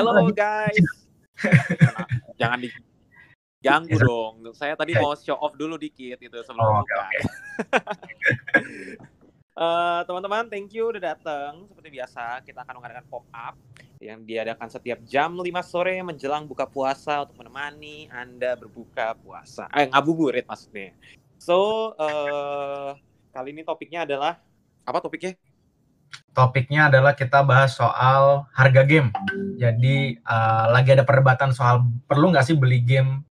Hello 0.00 0.32
guys. 0.32 0.80
Jangan 2.40 2.56
diganggu 2.64 4.00
dong. 4.00 4.48
Saya 4.56 4.72
tadi 4.72 4.96
mau 4.96 5.12
show 5.12 5.36
off 5.36 5.52
dulu 5.52 5.76
dikit 5.76 6.16
itu 6.16 6.40
sebelum 6.40 6.64
Oh, 6.64 6.80
buka. 6.80 7.04
oke, 7.04 7.20
Eh, 9.60 10.00
teman-teman, 10.08 10.48
thank 10.48 10.72
you 10.72 10.88
udah 10.88 11.12
datang. 11.12 11.68
Seperti 11.68 12.00
biasa, 12.00 12.40
kita 12.48 12.64
akan 12.64 12.80
mengadakan 12.80 13.04
pop 13.12 13.28
up 13.28 13.60
yang 14.00 14.24
diadakan 14.24 14.72
setiap 14.72 15.04
jam 15.04 15.36
5 15.36 15.44
sore 15.60 16.00
menjelang 16.00 16.48
buka 16.48 16.64
puasa 16.64 17.28
untuk 17.28 17.36
menemani 17.44 18.08
Anda 18.08 18.56
berbuka 18.56 19.12
puasa. 19.20 19.68
Eh, 19.76 19.84
ngabuburit 19.92 20.48
maksudnya. 20.48 20.96
So, 21.36 21.92
eh 22.00 22.96
kali 23.36 23.52
ini 23.52 23.68
topiknya 23.68 24.08
adalah 24.08 24.40
apa 24.80 24.96
topiknya? 25.04 25.36
Topiknya 26.30 26.88
adalah 26.88 27.18
kita 27.18 27.42
bahas 27.42 27.74
soal 27.74 28.46
harga 28.54 28.82
game. 28.86 29.10
Jadi 29.58 30.16
eh, 30.16 30.66
lagi 30.70 30.90
ada 30.94 31.04
perdebatan 31.04 31.50
soal 31.50 31.84
perlu 32.06 32.30
nggak 32.30 32.46
sih 32.46 32.56
beli 32.56 32.80
game 32.80 33.26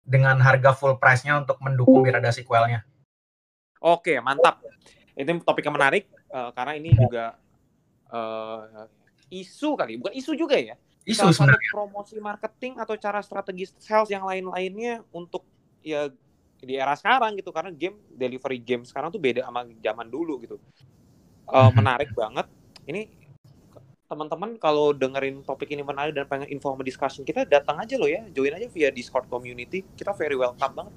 dengan 0.00 0.40
harga 0.42 0.74
full 0.74 0.98
price-nya 0.98 1.38
untuk 1.44 1.60
mendukung 1.62 2.02
biar 2.02 2.18
ada 2.18 2.34
sequelnya. 2.34 2.82
Oke, 3.80 4.18
mantap. 4.18 4.60
Ini 5.14 5.40
topik 5.44 5.64
yang 5.64 5.76
menarik 5.76 6.08
eh, 6.10 6.50
karena 6.56 6.72
ini 6.74 6.90
juga 6.96 7.36
eh, 8.10 8.86
isu 9.30 9.78
kali, 9.78 10.00
bukan 10.00 10.14
isu 10.16 10.32
juga 10.34 10.58
ya. 10.58 10.74
Isu 11.06 11.32
Salah 11.32 11.32
satu 11.32 11.48
sebenarnya. 11.48 11.70
promosi 11.72 12.16
marketing 12.20 12.72
atau 12.76 12.94
cara 13.00 13.24
strategi 13.24 13.64
sales 13.80 14.12
yang 14.12 14.26
lain-lainnya 14.26 15.00
untuk 15.16 15.46
ya 15.80 16.12
di 16.60 16.76
era 16.76 16.92
sekarang 16.92 17.40
gitu 17.40 17.48
karena 17.56 17.72
game 17.72 17.96
delivery 18.12 18.60
game 18.60 18.84
sekarang 18.84 19.08
tuh 19.08 19.16
beda 19.16 19.48
sama 19.48 19.64
zaman 19.80 20.06
dulu 20.12 20.36
gitu. 20.44 20.60
Mhm. 21.50 21.72
menarik 21.82 22.10
banget. 22.14 22.46
Ini 22.86 23.02
teman-teman 24.10 24.58
kalau 24.58 24.90
dengerin 24.90 25.46
topik 25.46 25.70
ini 25.70 25.86
menarik 25.86 26.10
dan 26.10 26.26
pengen 26.26 26.50
info 26.50 26.74
sama 26.74 26.82
discussion 26.82 27.22
kita 27.22 27.46
datang 27.46 27.78
aja 27.78 27.94
loh 27.94 28.10
ya, 28.10 28.26
join 28.34 28.50
aja 28.50 28.66
via 28.66 28.90
Discord 28.90 29.30
community. 29.30 29.86
Kita 29.94 30.10
very 30.18 30.34
welcome 30.34 30.74
banget. 30.74 30.94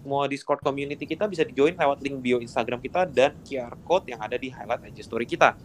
Semua 0.00 0.28
Discord 0.28 0.60
community 0.60 1.04
kita 1.08 1.24
bisa 1.28 1.44
di-join 1.44 1.76
lewat 1.76 2.00
link 2.04 2.20
bio 2.20 2.40
Instagram 2.40 2.80
kita 2.80 3.08
dan 3.08 3.36
QR 3.44 3.76
code 3.84 4.12
yang 4.12 4.20
ada 4.20 4.36
di 4.36 4.52
highlight 4.52 4.92
IG 4.92 5.04
story 5.04 5.24
kita. 5.28 5.56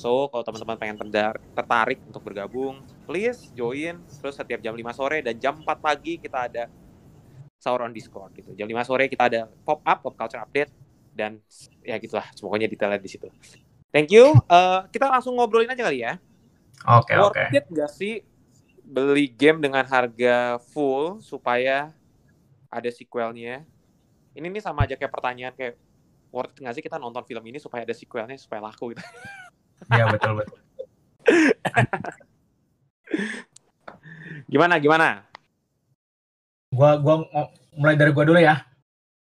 So, 0.00 0.32
kalau 0.32 0.40
teman-teman 0.40 0.80
pengen 0.80 0.96
tertarik 1.52 2.00
untuk 2.08 2.24
bergabung, 2.24 2.80
please 3.04 3.52
join. 3.52 4.00
Terus 4.08 4.32
setiap 4.32 4.64
jam 4.64 4.72
5 4.72 4.96
sore 4.96 5.20
dan 5.20 5.36
jam 5.36 5.60
4 5.60 5.76
pagi 5.76 6.16
kita 6.16 6.48
ada 6.48 6.72
sahur 7.60 7.84
on 7.84 7.92
Discord 7.92 8.32
gitu. 8.32 8.56
Jam 8.56 8.64
5 8.64 8.88
sore 8.88 9.12
kita 9.12 9.28
ada 9.28 9.40
pop 9.60 9.84
up, 9.84 9.98
pop 10.00 10.16
culture 10.16 10.40
update 10.40 10.72
dan 11.12 11.36
ya 11.84 12.00
gitulah. 12.00 12.24
Pokoknya 12.32 12.64
detailnya 12.64 12.96
di 12.96 13.12
situ. 13.12 13.28
Thank 13.90 14.14
you. 14.14 14.38
Eh, 14.46 14.80
kita 14.94 15.10
langsung 15.10 15.34
ngobrolin 15.34 15.70
aja 15.70 15.82
kali 15.82 16.06
ya. 16.06 16.18
Oke 16.86 17.12
Worth 17.12 17.36
oke. 17.36 17.52
it 17.52 17.66
gak 17.68 17.90
sih 17.92 18.22
beli 18.86 19.28
game 19.30 19.60
dengan 19.60 19.84
harga 19.84 20.56
full 20.72 21.20
supaya 21.20 21.92
ada 22.70 22.90
sequelnya? 22.90 23.66
Ini 24.32 24.46
nih 24.46 24.62
sama 24.62 24.86
aja 24.86 24.94
kayak 24.94 25.10
pertanyaan 25.10 25.54
kayak 25.58 25.74
worth 26.30 26.54
it 26.54 26.62
gak 26.62 26.74
sih 26.78 26.82
kita 26.86 26.96
nonton 27.02 27.26
film 27.26 27.42
ini 27.50 27.58
supaya 27.58 27.82
ada 27.82 27.92
sequelnya 27.92 28.38
supaya 28.38 28.62
laku 28.62 28.94
gitu. 28.94 29.02
Iya 29.96 30.12
betul 30.12 30.36
betul. 30.36 30.60
Gimana 34.52 34.76
gimana? 34.76 35.24
Gua 36.68 37.00
gua 37.00 37.24
mulai 37.74 37.96
dari 37.96 38.12
gua 38.12 38.28
dulu 38.28 38.36
ya. 38.38 38.60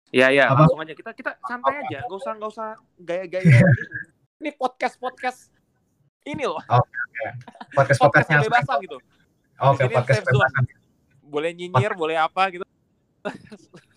Iya 0.08 0.32
iya 0.32 0.48
langsung 0.48 0.80
aja 0.80 0.96
kita 0.96 1.12
kita 1.12 1.36
santai 1.44 1.84
aja, 1.84 2.00
nggak 2.08 2.16
usah 2.16 2.32
nggak 2.40 2.48
usah 2.48 2.80
gaya-gaya. 2.96 3.60
Ini 4.38 4.54
podcast 4.54 4.94
podcast 5.02 5.50
ini 6.22 6.46
loh 6.46 6.62
Podcast 7.74 7.98
podcast 7.98 7.98
podcastnya. 7.98 8.38
kebebasan 8.46 8.76
gitu. 8.86 8.98
Oke 9.58 9.82
Ini 9.82 9.94
podcast 9.98 10.22
kebebasan. 10.22 10.62
Boleh 11.26 11.50
nyinyir, 11.58 11.92
boleh 11.98 12.14
apa 12.14 12.42
gitu. 12.54 12.62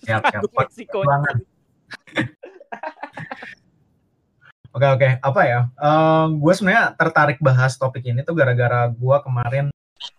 Siap 0.01 0.21
siap. 0.33 0.41
Tanggung 0.41 0.65
resikonya. 0.65 1.07
banget. 1.13 1.35
Oke 4.73 4.87
oke, 4.89 5.09
apa 5.21 5.41
ya? 5.45 5.59
gue 6.33 6.53
sebenarnya 6.57 6.97
tertarik 6.97 7.37
bahas 7.37 7.77
topik 7.77 8.01
ini 8.01 8.25
tuh 8.25 8.33
gara-gara 8.33 8.89
gue 8.89 9.17
kemarin, 9.21 9.69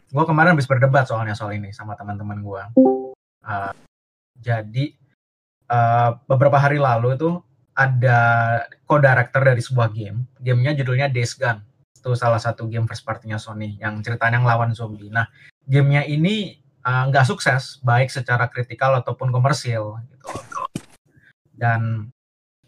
gue 0.07 0.25
kemarin 0.29 0.55
habis 0.55 0.71
berdebat 0.71 1.11
soalnya 1.11 1.35
soal 1.35 1.51
ini 1.51 1.75
sama 1.75 1.99
teman-teman 1.99 2.39
gue. 2.47 2.63
jadi 4.39 4.85
eh, 5.67 6.11
beberapa 6.31 6.63
hari 6.63 6.79
lalu 6.79 7.19
itu 7.19 7.43
ada 7.73 8.19
co-director 8.85 9.43
dari 9.43 9.63
sebuah 9.65 9.89
game, 9.93 10.29
gamenya 10.41 10.77
judulnya 10.83 11.09
Days 11.09 11.37
Gone. 11.37 11.65
Itu 11.97 12.13
salah 12.19 12.43
satu 12.43 12.69
game 12.69 12.85
first 12.85 13.07
party-nya 13.07 13.39
Sony 13.41 13.81
yang 13.81 14.03
ceritanya 14.05 14.43
ngelawan 14.43 14.77
zombie. 14.77 15.09
Nah, 15.09 15.25
gamenya 15.65 16.05
ini 16.05 16.59
eh, 16.61 17.05
nggak 17.09 17.25
sukses, 17.25 17.81
baik 17.81 18.13
secara 18.13 18.51
kritikal 18.53 18.99
ataupun 19.01 19.33
komersil. 19.33 20.03
Gitu. 20.11 20.27
Dan 21.57 22.13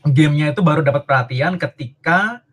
gamenya 0.06 0.52
itu 0.52 0.60
baru 0.60 0.84
dapat 0.84 1.04
perhatian 1.08 1.56
ketika 1.56 2.44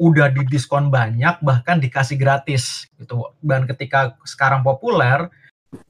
udah 0.00 0.32
didiskon 0.32 0.88
banyak 0.88 1.44
bahkan 1.44 1.76
dikasih 1.76 2.16
gratis 2.16 2.88
gitu 2.96 3.36
dan 3.44 3.68
ketika 3.68 4.16
sekarang 4.24 4.64
populer 4.64 5.28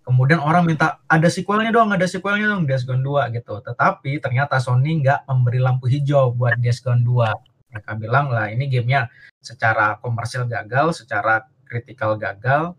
kemudian 0.04 0.40
orang 0.40 0.68
minta 0.68 1.00
ada 1.08 1.28
sequelnya 1.32 1.72
dong 1.72 1.92
ada 1.92 2.04
sequelnya 2.04 2.52
dong 2.52 2.68
Days 2.68 2.84
Gone 2.84 3.00
2 3.00 3.32
gitu. 3.36 3.60
Tetapi 3.64 4.20
ternyata 4.20 4.60
Sony 4.60 5.00
nggak 5.00 5.24
memberi 5.28 5.60
lampu 5.60 5.88
hijau 5.88 6.36
buat 6.36 6.60
Days 6.60 6.84
Gone 6.84 7.00
2 7.02 7.70
mereka 7.70 7.92
bilang 7.94 8.34
lah 8.34 8.50
ini 8.50 8.66
gamenya 8.66 9.06
secara 9.38 9.96
komersil 10.02 10.44
gagal 10.50 11.04
secara 11.04 11.46
kritikal 11.64 12.18
gagal 12.18 12.74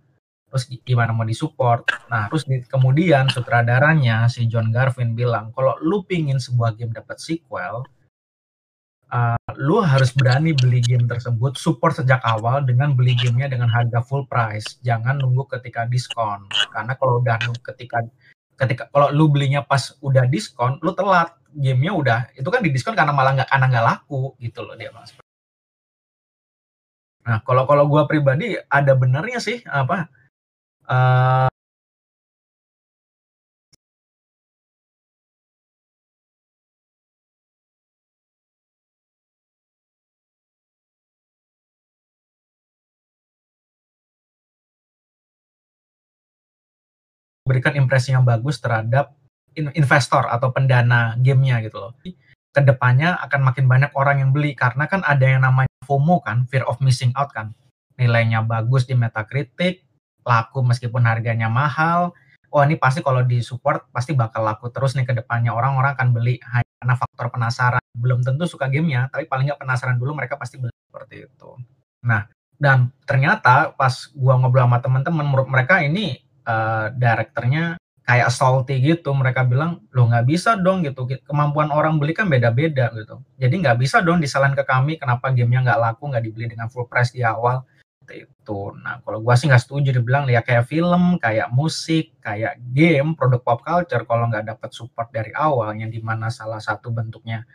terus 0.52 0.68
gi- 0.68 0.84
gimana 0.84 1.16
mau 1.16 1.24
disupport? 1.24 1.88
Nah 2.12 2.28
terus 2.28 2.44
di- 2.44 2.68
kemudian 2.68 3.32
sutradaranya 3.32 4.28
si 4.28 4.46
John 4.52 4.70
Garvin 4.70 5.16
bilang 5.16 5.56
kalau 5.56 5.80
lu 5.80 6.04
pingin 6.04 6.44
sebuah 6.44 6.76
game 6.76 6.92
dapat 6.92 7.18
sequel 7.24 7.88
uh, 9.12 9.52
lu 9.60 9.84
harus 9.84 10.16
berani 10.16 10.56
beli 10.56 10.80
game 10.82 11.06
tersebut 11.06 11.60
support 11.60 11.94
sejak 11.94 12.24
awal 12.24 12.64
dengan 12.64 12.96
beli 12.96 13.14
gamenya 13.20 13.52
dengan 13.52 13.68
harga 13.68 14.00
full 14.02 14.26
price. 14.26 14.80
Jangan 14.82 15.20
nunggu 15.22 15.46
ketika 15.60 15.86
diskon. 15.86 16.48
Karena 16.72 16.96
kalau 16.96 17.20
udah 17.20 17.38
ketika 17.76 18.02
ketika 18.58 18.84
kalau 18.90 19.12
lu 19.12 19.28
belinya 19.28 19.62
pas 19.62 19.94
udah 20.02 20.26
diskon 20.26 20.80
lu 20.82 20.96
telat. 20.96 21.36
Gamenya 21.52 21.92
udah 21.92 22.20
itu 22.40 22.48
kan 22.48 22.64
didiskon 22.64 22.96
karena 22.96 23.12
malah 23.12 23.36
nggak 23.36 23.52
karena 23.52 23.68
nggak 23.68 23.84
laku 23.84 24.40
gitu 24.40 24.64
loh 24.64 24.72
dia 24.80 24.88
mas. 24.96 25.12
Nah 27.28 27.44
kalau 27.44 27.68
kalau 27.68 27.92
gua 27.92 28.08
pribadi 28.08 28.56
ada 28.72 28.96
benernya 28.96 29.44
sih 29.44 29.60
apa 29.68 30.08
eh, 30.88 31.52
berikan 47.52 47.76
impresi 47.76 48.16
yang 48.16 48.24
bagus 48.24 48.64
terhadap 48.64 49.12
in- 49.60 49.76
investor 49.76 50.24
atau 50.32 50.56
pendana 50.56 51.20
gamenya 51.20 51.60
gitu 51.68 51.84
loh. 51.84 51.92
Ke 52.56 52.64
depannya 52.64 53.20
akan 53.28 53.52
makin 53.52 53.68
banyak 53.68 53.92
orang 53.96 54.24
yang 54.24 54.32
beli 54.32 54.56
karena 54.56 54.88
kan 54.88 55.04
ada 55.04 55.24
yang 55.28 55.44
namanya 55.44 55.72
FOMO 55.84 56.24
kan, 56.24 56.48
fear 56.48 56.64
of 56.64 56.80
missing 56.80 57.12
out 57.20 57.36
kan. 57.36 57.52
Nilainya 58.00 58.40
bagus 58.48 58.88
di 58.88 58.96
Metacritic, 58.96 59.84
laku 60.24 60.64
meskipun 60.64 61.04
harganya 61.04 61.52
mahal. 61.52 62.16
Oh 62.52 62.64
ini 62.64 62.76
pasti 62.76 63.00
kalau 63.00 63.24
disupport 63.24 63.88
pasti 63.96 64.12
bakal 64.12 64.44
laku 64.44 64.68
terus 64.72 64.96
nih 64.96 65.08
ke 65.08 65.16
depannya 65.16 65.56
orang-orang 65.56 65.96
akan 65.96 66.08
beli 66.12 66.36
hanya 66.52 66.68
karena 66.84 66.96
faktor 67.00 67.28
penasaran. 67.32 67.84
Belum 67.96 68.20
tentu 68.24 68.44
suka 68.48 68.68
gamenya, 68.68 69.08
tapi 69.08 69.28
paling 69.28 69.52
nggak 69.52 69.62
penasaran 69.64 69.96
dulu 69.96 70.16
mereka 70.16 70.36
pasti 70.36 70.60
beli 70.60 70.76
seperti 70.88 71.28
itu. 71.28 71.50
Nah 72.04 72.28
dan 72.62 72.92
ternyata 73.08 73.74
pas 73.74 74.12
gua 74.14 74.38
ngobrol 74.38 74.68
sama 74.68 74.84
teman-teman 74.84 75.26
menurut 75.26 75.48
mereka 75.48 75.80
ini 75.82 76.20
eh, 76.46 76.88
direkturnya 76.96 77.82
kayak 78.06 78.30
salty 78.34 78.76
gitu. 78.84 79.16
Mereka 79.16 79.48
bilang 79.48 79.86
lo 79.96 80.10
nggak 80.10 80.26
bisa 80.28 80.58
dong 80.60 80.84
gitu. 80.84 81.08
Kemampuan 81.24 81.72
orang 81.72 81.96
beli 82.02 82.12
kan 82.12 82.28
beda-beda 82.28 82.92
gitu. 82.98 83.24
Jadi 83.40 83.56
nggak 83.64 83.78
bisa 83.80 84.04
dong 84.04 84.20
disalahin 84.20 84.58
ke 84.58 84.66
kami 84.68 85.00
kenapa 85.00 85.32
gamenya 85.32 85.72
nggak 85.72 85.80
laku 85.80 86.04
nggak 86.12 86.24
dibeli 86.26 86.46
dengan 86.52 86.68
full 86.68 86.88
price 86.92 87.14
di 87.16 87.24
awal. 87.24 87.64
Itu 88.12 88.76
nah 88.84 89.00
kalau 89.00 89.24
gua 89.24 89.40
sih 89.40 89.48
nggak 89.48 89.64
setuju 89.64 89.96
dibilang 89.96 90.28
ya 90.28 90.44
kayak 90.44 90.68
film 90.68 91.16
kayak 91.22 91.48
musik 91.56 92.12
kayak 92.20 92.60
game 92.76 93.16
produk 93.16 93.40
pop 93.40 93.64
culture 93.64 94.04
kalau 94.04 94.28
nggak 94.28 94.52
dapat 94.52 94.70
support 94.76 95.08
dari 95.16 95.32
awal 95.32 95.72
yang 95.80 95.88
di 95.88 96.04
mana 96.04 96.28
salah 96.28 96.60
satu 96.60 96.92
bentuknya 96.92 97.48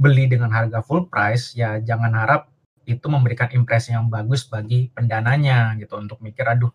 beli 0.00 0.24
dengan 0.30 0.48
harga 0.54 0.80
full 0.80 1.10
price 1.12 1.52
ya 1.52 1.76
jangan 1.84 2.14
harap 2.16 2.48
itu 2.88 3.04
memberikan 3.12 3.52
impresi 3.52 3.92
yang 3.92 4.08
bagus 4.08 4.48
bagi 4.48 4.88
pendananya 4.96 5.76
gitu. 5.76 6.00
Untuk 6.00 6.24
mikir 6.24 6.48
aduh 6.48 6.72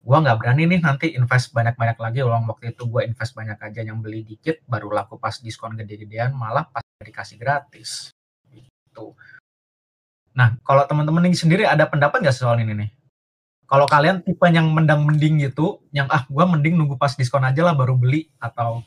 gua 0.00 0.24
nggak 0.24 0.38
berani 0.40 0.64
nih 0.64 0.80
nanti 0.80 1.12
invest 1.12 1.52
banyak-banyak 1.52 1.98
lagi 2.00 2.20
uang 2.24 2.48
waktu 2.48 2.72
itu 2.72 2.88
gua 2.88 3.04
invest 3.04 3.36
banyak 3.36 3.60
aja 3.60 3.80
yang 3.84 4.00
beli 4.00 4.24
dikit 4.24 4.64
baru 4.64 4.88
laku 4.88 5.20
pas 5.20 5.36
diskon 5.38 5.76
gede-gedean 5.76 6.32
malah 6.32 6.64
pas 6.68 6.82
dikasih 7.04 7.36
gratis 7.36 8.08
gitu 8.48 9.12
nah 10.32 10.56
kalau 10.64 10.86
teman-teman 10.88 11.28
ini 11.28 11.36
sendiri 11.36 11.68
ada 11.68 11.84
pendapat 11.84 12.24
nggak 12.24 12.36
soal 12.36 12.56
ini 12.60 12.72
nih 12.72 12.90
Kalau 13.70 13.86
kalian 13.86 14.18
tipe 14.26 14.42
yang 14.50 14.66
mendang 14.74 15.06
mending 15.06 15.46
gitu, 15.46 15.78
yang 15.94 16.10
ah 16.10 16.26
gua 16.26 16.42
mending 16.42 16.74
nunggu 16.74 16.98
pas 16.98 17.14
diskon 17.14 17.46
aja 17.46 17.62
lah 17.62 17.70
baru 17.70 17.94
beli 17.94 18.26
atau 18.42 18.82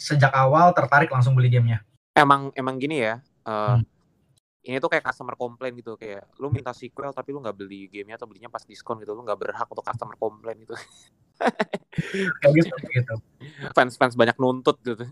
sejak 0.00 0.32
awal 0.32 0.72
tertarik 0.72 1.12
langsung 1.12 1.36
beli 1.36 1.52
gamenya. 1.52 1.84
Emang 2.16 2.48
emang 2.56 2.80
gini 2.80 3.04
ya. 3.04 3.20
Uh, 3.44 3.76
Hmm. 3.76 3.84
Ini 4.58 4.82
tuh 4.82 4.90
kayak 4.90 5.06
customer 5.06 5.38
complaint 5.38 5.78
gitu 5.78 5.94
kayak 5.94 6.26
lu 6.42 6.50
minta 6.50 6.74
sequel 6.74 7.14
tapi 7.14 7.30
lu 7.30 7.38
nggak 7.38 7.56
beli 7.56 7.86
gamenya 7.88 8.18
atau 8.18 8.26
belinya 8.26 8.50
pas 8.50 8.66
diskon 8.66 8.98
gitu 8.98 9.14
lu 9.14 9.22
nggak 9.22 9.38
berhak 9.38 9.68
untuk 9.70 9.86
customer 9.86 10.16
complaint 10.18 10.58
gitu. 10.66 10.74
Kayak 12.42 12.52
gitu, 12.58 12.74
gitu. 12.90 13.14
Fans-fans 13.72 14.18
banyak 14.18 14.36
nuntut 14.36 14.82
gitu. 14.82 15.06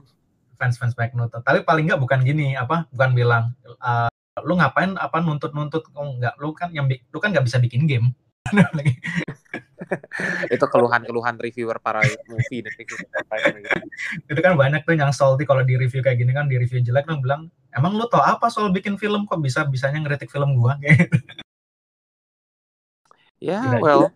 Fans-fans 0.59 0.99
baik 0.99 1.15
nuntut. 1.15 1.47
Tapi 1.47 1.63
paling 1.63 1.87
nggak 1.87 2.01
bukan 2.03 2.21
gini, 2.27 2.59
apa? 2.59 2.91
Bukan 2.91 3.11
bilang 3.15 3.55
"Eh, 3.65 4.11
lu 4.45 4.59
ngapain 4.61 4.99
apa 5.01 5.23
nuntut-nuntut 5.25 5.89
oh, 5.97 6.21
enggak 6.21 6.37
lu 6.37 6.53
kan 6.53 6.69
yang 6.75 6.85
lu 6.91 7.19
kan 7.23 7.33
nggak 7.33 7.47
bisa 7.47 7.57
bikin 7.63 7.89
game. 7.89 8.13
Itu 10.55 10.67
keluhan-keluhan 10.67 11.39
reviewer 11.39 11.79
para 11.79 12.03
movie 12.27 12.65
dan 12.65 12.73
reviewer 12.75 13.07
gitu. 13.61 13.69
itu 14.33 14.41
kan 14.43 14.59
banyak 14.59 14.83
tuh 14.83 14.99
yang 14.99 15.15
salty 15.15 15.47
kalau 15.47 15.63
di 15.63 15.79
review 15.79 16.03
kayak 16.03 16.19
gini 16.19 16.35
kan 16.35 16.51
di 16.51 16.59
review 16.59 16.83
jelek 16.83 17.07
kan 17.07 17.23
bilang 17.23 17.47
emang 17.71 17.95
lu 17.95 18.09
tau 18.11 18.25
apa 18.25 18.51
soal 18.51 18.75
bikin 18.75 18.99
film? 18.99 19.29
Kok 19.29 19.39
bisa 19.39 19.63
bisanya 19.69 20.03
ngeritik 20.03 20.33
film 20.33 20.59
gua? 20.59 20.75
Kayak 20.83 21.07
gitu. 21.07 21.19
Ya, 23.37 23.61
Tidak 23.61 23.85
well, 23.85 24.09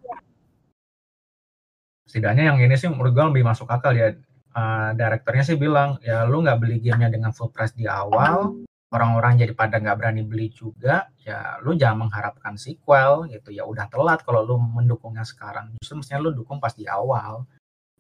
setidaknya 2.09 2.51
yang 2.51 2.59
ini 2.59 2.75
sih 2.75 2.89
menurut 2.89 3.13
gua 3.13 3.29
lebih 3.29 3.45
masuk 3.45 3.69
akal 3.69 3.93
ya. 3.95 4.17
Eh, 4.51 4.91
direkturnya 4.99 5.47
sih 5.47 5.55
bilang 5.55 6.03
ya 6.03 6.27
lu 6.27 6.43
nggak 6.43 6.59
beli 6.59 6.83
gamenya 6.83 7.07
dengan 7.07 7.31
full 7.31 7.55
price 7.55 7.71
di 7.71 7.87
awal 7.87 8.59
orang-orang 8.91 9.39
jadi 9.39 9.53
pada 9.55 9.79
nggak 9.79 9.97
berani 10.03 10.23
beli 10.27 10.51
juga 10.51 11.07
ya 11.23 11.63
lu 11.63 11.79
jangan 11.79 12.07
mengharapkan 12.07 12.59
sequel 12.59 13.31
gitu. 13.31 13.55
Ya 13.55 13.63
udah 13.63 13.87
telat 13.87 14.27
kalau 14.27 14.43
lu 14.43 14.57
mendukungnya 14.59 15.23
sekarang. 15.23 15.79
Justru 15.79 16.03
mestinya 16.03 16.21
lu 16.27 16.35
dukung 16.35 16.59
pas 16.59 16.75
di 16.75 16.85
awal. 16.91 17.47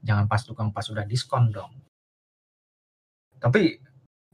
Jangan 0.02 0.26
pas 0.26 0.42
dukung 0.42 0.75
pas 0.75 0.82
sudah 0.82 1.06
diskon 1.06 1.54
dong. 1.54 1.70
Tapi 3.38 3.78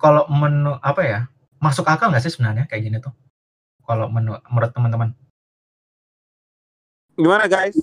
kalau 0.00 0.24
menu 0.32 0.76
apa 0.80 1.02
ya 1.04 1.20
masuk 1.60 1.86
akal 1.88 2.08
nggak 2.10 2.24
sih 2.24 2.32
sebenarnya 2.32 2.64
kayak 2.68 2.82
gini 2.82 2.98
tuh? 3.04 3.12
Kalau 3.84 4.08
menu 4.08 4.34
menurut 4.48 4.72
teman-teman. 4.72 5.12
Gimana 7.16 7.48
guys? 7.48 7.76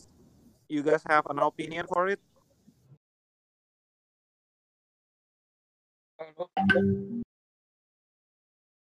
You 0.70 0.82
guys 0.82 1.06
have 1.06 1.26
an 1.30 1.42
opinion 1.42 1.86
for 1.86 2.10
it? 2.10 2.22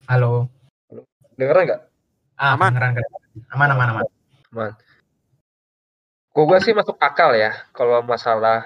Halo 0.10 0.50
Dengeran 1.38 1.70
nggak? 1.70 1.82
ah 2.42 2.58
Aman. 2.58 2.74
beneran 2.74 2.98
kan 2.98 3.06
aman 3.54 3.70
aman 3.78 3.90
aman 3.94 4.06
Man. 4.50 4.74
Kok 6.34 6.46
gue 6.50 6.60
sih 6.66 6.74
masuk 6.74 6.98
akal 6.98 7.38
ya 7.38 7.54
kalau 7.70 8.02
masalah 8.02 8.66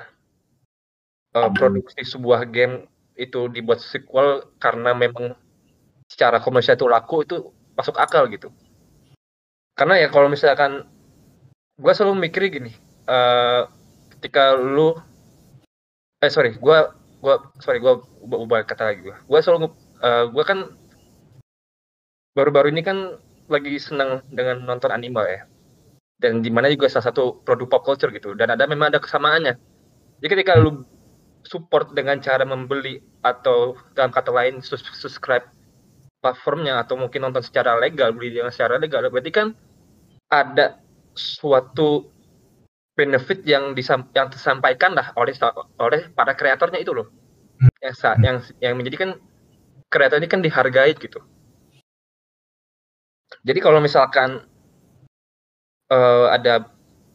eh, 1.36 1.50
produksi 1.52 2.08
sebuah 2.08 2.48
game 2.48 2.88
itu 3.20 3.52
dibuat 3.52 3.84
sequel 3.84 4.48
karena 4.64 4.96
memang 4.96 5.36
secara 6.08 6.40
komersial 6.40 6.80
itu 6.80 6.88
laku 6.88 7.28
itu 7.28 7.52
masuk 7.76 8.00
akal 8.00 8.32
gitu. 8.32 8.48
Karena 9.76 10.00
ya 10.00 10.08
kalau 10.08 10.32
misalkan 10.32 10.88
gue 11.76 11.92
selalu 11.92 12.32
mikir 12.32 12.48
gini, 12.48 12.72
eh, 13.12 13.62
ketika 14.16 14.56
lu 14.56 14.96
eh 16.24 16.32
sorry, 16.32 16.56
gue 16.56 16.78
gua 17.20 17.36
sorry 17.60 17.84
gue 17.84 17.94
ubah, 18.24 18.40
ubah 18.40 18.58
kata 18.64 18.96
lagi 18.96 19.04
gue. 19.04 19.16
Gue 19.28 19.40
selalu 19.44 19.68
eh, 20.00 20.26
gue 20.32 20.44
kan 20.48 20.72
baru-baru 22.34 22.74
ini 22.74 22.82
kan 22.82 22.98
lagi 23.48 23.78
senang 23.78 24.26
dengan 24.30 24.62
nonton 24.66 24.90
anime 24.90 25.24
ya. 25.26 25.42
Dan 26.18 26.42
di 26.42 26.50
mana 26.50 26.70
juga 26.70 26.90
salah 26.90 27.10
satu 27.14 27.42
produk 27.46 27.68
pop 27.78 27.84
culture 27.86 28.10
gitu. 28.14 28.34
Dan 28.34 28.54
ada 28.54 28.66
memang 28.66 28.94
ada 28.94 29.00
kesamaannya. 29.02 29.54
Jadi 30.22 30.28
ketika 30.28 30.58
lu 30.58 30.86
support 31.44 31.92
dengan 31.92 32.18
cara 32.24 32.48
membeli 32.48 33.04
atau 33.20 33.76
dalam 33.92 34.10
kata 34.10 34.32
lain 34.32 34.64
subscribe 34.64 35.44
platformnya 36.24 36.80
atau 36.80 36.96
mungkin 36.96 37.28
nonton 37.28 37.44
secara 37.44 37.76
legal 37.76 38.16
beli 38.16 38.32
dengan 38.32 38.48
secara 38.48 38.80
legal 38.80 39.04
berarti 39.12 39.28
kan 39.28 39.52
ada 40.32 40.80
suatu 41.12 42.08
benefit 42.96 43.44
yang 43.44 43.76
disam, 43.76 44.08
yang 44.16 44.32
disampaikan 44.32 44.96
lah 44.96 45.12
oleh 45.20 45.36
oleh 45.84 46.08
para 46.16 46.32
kreatornya 46.32 46.80
itu 46.80 46.96
loh. 46.96 47.12
Yang 47.84 47.96
sa- 48.00 48.20
yang 48.24 48.40
yang 48.64 48.80
menjadikan 48.80 49.20
kreator 49.92 50.24
ini 50.24 50.32
kan 50.32 50.40
dihargai 50.40 50.96
gitu 50.96 51.20
jadi 53.44 53.60
kalau 53.60 53.80
misalkan 53.80 54.44
eh, 55.92 56.28
ada 56.32 56.68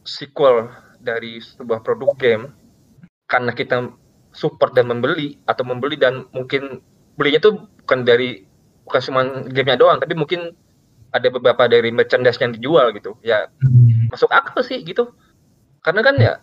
sequel 0.04 0.68
dari 1.00 1.40
sebuah 1.40 1.84
produk 1.84 2.12
game 2.16 2.44
karena 3.28 3.52
kita 3.52 3.92
support 4.32 4.72
dan 4.72 4.88
membeli 4.88 5.36
atau 5.44 5.64
membeli 5.64 5.96
dan 5.96 6.24
mungkin 6.32 6.80
belinya 7.16 7.40
tuh 7.42 7.68
bukan 7.84 8.04
dari 8.04 8.44
bukan 8.88 9.00
cuma 9.04 9.20
gamenya 9.52 9.76
doang 9.76 10.00
tapi 10.00 10.16
mungkin 10.16 10.52
ada 11.12 11.28
beberapa 11.32 11.68
dari 11.68 11.88
merchandise 11.92 12.40
yang 12.40 12.52
dijual 12.56 12.92
gitu 12.92 13.16
ya 13.24 13.48
Hmm. 13.60 14.08
masuk 14.08 14.32
akal 14.32 14.64
sih 14.64 14.80
gitu 14.84 15.12
karena 15.84 16.00
kan 16.00 16.16
ya 16.16 16.34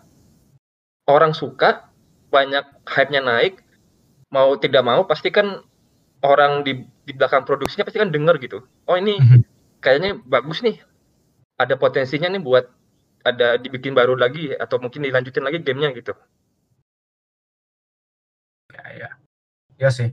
orang 1.06 1.34
suka 1.34 1.90
banyak 2.30 2.62
hype-nya 2.86 3.22
naik 3.22 3.62
mau 4.30 4.54
tidak 4.58 4.82
mau 4.82 5.06
pasti 5.06 5.30
kan 5.30 5.62
orang 6.22 6.62
di 6.66 6.82
di 7.06 7.12
belakang 7.14 7.46
produksinya 7.46 7.86
pasti 7.86 7.98
kan 8.02 8.10
denger 8.10 8.38
gitu 8.42 8.58
oh 8.86 8.96
ini 8.98 9.18
Mhm. 9.18 9.40
Kayaknya 9.86 10.18
bagus 10.26 10.66
nih. 10.66 10.82
Ada 11.62 11.78
potensinya 11.78 12.26
nih 12.34 12.42
buat 12.42 12.66
ada 13.22 13.54
dibikin 13.54 13.94
baru 13.94 14.18
lagi 14.18 14.50
atau 14.58 14.82
mungkin 14.82 15.06
dilanjutin 15.06 15.46
lagi 15.46 15.62
gamenya 15.62 15.94
gitu. 15.94 16.10
Ya 18.74 18.84
ya. 18.90 19.10
Ya 19.78 19.90
sih. 19.94 20.10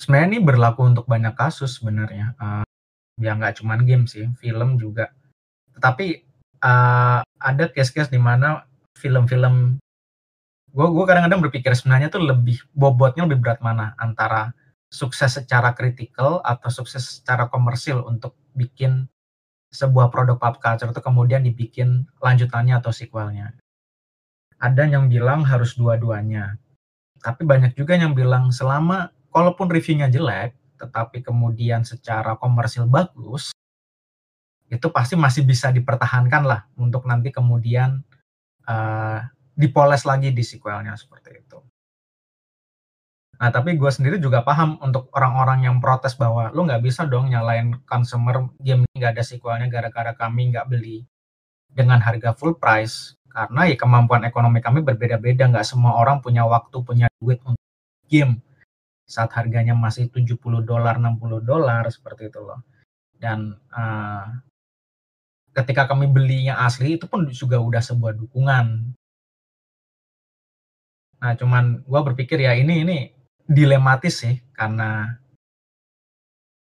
Sebenarnya 0.00 0.28
ini 0.32 0.40
berlaku 0.40 0.88
untuk 0.88 1.04
banyak 1.04 1.36
kasus 1.36 1.76
sebenarnya. 1.76 2.32
Eh, 2.40 2.64
ya 3.20 3.36
nggak 3.36 3.60
cuman 3.60 3.84
game 3.84 4.08
sih 4.08 4.32
film 4.40 4.80
juga. 4.80 5.12
Tetapi 5.76 6.06
eh, 6.64 7.20
ada 7.20 7.64
case-case 7.68 8.08
di 8.08 8.18
mana 8.18 8.64
film-film 8.96 9.76
gue 10.72 10.86
gue 10.88 11.04
kadang-kadang 11.04 11.44
berpikir 11.44 11.76
sebenarnya 11.76 12.08
tuh 12.08 12.24
lebih 12.24 12.64
bobotnya 12.72 13.28
lebih 13.28 13.44
berat 13.44 13.60
mana? 13.60 13.92
Antara 14.00 14.56
sukses 14.88 15.36
secara 15.36 15.76
kritikal 15.76 16.40
atau 16.40 16.68
sukses 16.72 17.20
secara 17.20 17.48
komersil 17.52 18.00
untuk 18.08 18.36
bikin 18.52 19.08
sebuah 19.72 20.12
produk 20.12 20.36
pop 20.36 20.60
culture 20.60 20.92
itu 20.92 21.00
kemudian 21.00 21.42
dibikin 21.42 22.04
lanjutannya 22.20 22.76
atau 22.76 22.92
sequelnya 22.92 23.56
ada 24.60 24.84
yang 24.84 25.08
bilang 25.08 25.42
harus 25.42 25.74
dua-duanya 25.74 26.60
tapi 27.22 27.46
banyak 27.46 27.72
juga 27.74 27.96
yang 27.96 28.12
bilang 28.12 28.52
selama 28.52 29.10
kalaupun 29.32 29.72
reviewnya 29.72 30.12
jelek 30.12 30.52
tetapi 30.76 31.22
kemudian 31.22 31.86
secara 31.86 32.36
komersil 32.36 32.84
bagus 32.90 33.54
itu 34.72 34.88
pasti 34.88 35.14
masih 35.20 35.44
bisa 35.44 35.68
dipertahankan 35.68 36.42
lah 36.48 36.60
untuk 36.80 37.04
nanti 37.04 37.28
kemudian 37.28 38.00
eh, 38.64 39.20
dipoles 39.52 40.08
lagi 40.08 40.32
di 40.32 40.40
sequelnya 40.40 40.96
seperti 40.96 41.44
itu. 41.44 41.60
Nah 43.42 43.50
tapi 43.50 43.74
gue 43.74 43.90
sendiri 43.90 44.22
juga 44.22 44.46
paham 44.46 44.78
untuk 44.78 45.10
orang-orang 45.18 45.66
yang 45.66 45.82
protes 45.82 46.14
bahwa 46.14 46.54
lu 46.54 46.62
nggak 46.62 46.78
bisa 46.78 47.02
dong 47.10 47.26
nyalain 47.26 47.74
consumer 47.90 48.46
game 48.62 48.86
ini 48.86 49.02
nggak 49.02 49.18
ada 49.18 49.24
sequelnya 49.26 49.66
gara-gara 49.66 50.14
kami 50.14 50.54
nggak 50.54 50.70
beli 50.70 51.02
dengan 51.66 51.98
harga 51.98 52.38
full 52.38 52.54
price. 52.54 53.18
Karena 53.26 53.66
ya 53.66 53.74
kemampuan 53.74 54.22
ekonomi 54.22 54.62
kami 54.62 54.86
berbeda-beda 54.86 55.50
nggak 55.50 55.66
semua 55.66 55.98
orang 55.98 56.22
punya 56.22 56.46
waktu 56.46 56.76
punya 56.86 57.10
duit 57.18 57.42
untuk 57.42 57.66
game. 58.06 58.38
Saat 59.10 59.34
harganya 59.34 59.74
masih 59.74 60.06
70 60.06 60.38
dolar 60.62 61.02
60 61.02 61.42
dolar 61.42 61.82
seperti 61.90 62.30
itu 62.30 62.38
loh. 62.38 62.62
Dan 63.18 63.58
eh, 63.74 64.24
ketika 65.50 65.90
kami 65.90 66.06
belinya 66.06 66.62
asli 66.62 66.94
itu 66.94 67.10
pun 67.10 67.26
juga 67.26 67.58
udah 67.58 67.82
sebuah 67.82 68.14
dukungan. 68.22 68.66
Nah 71.18 71.32
cuman 71.34 71.82
gua 71.90 72.06
berpikir 72.06 72.38
ya 72.38 72.54
ini 72.54 72.86
ini 72.86 72.98
dilematis 73.52 74.24
sih 74.24 74.40
karena 74.56 75.20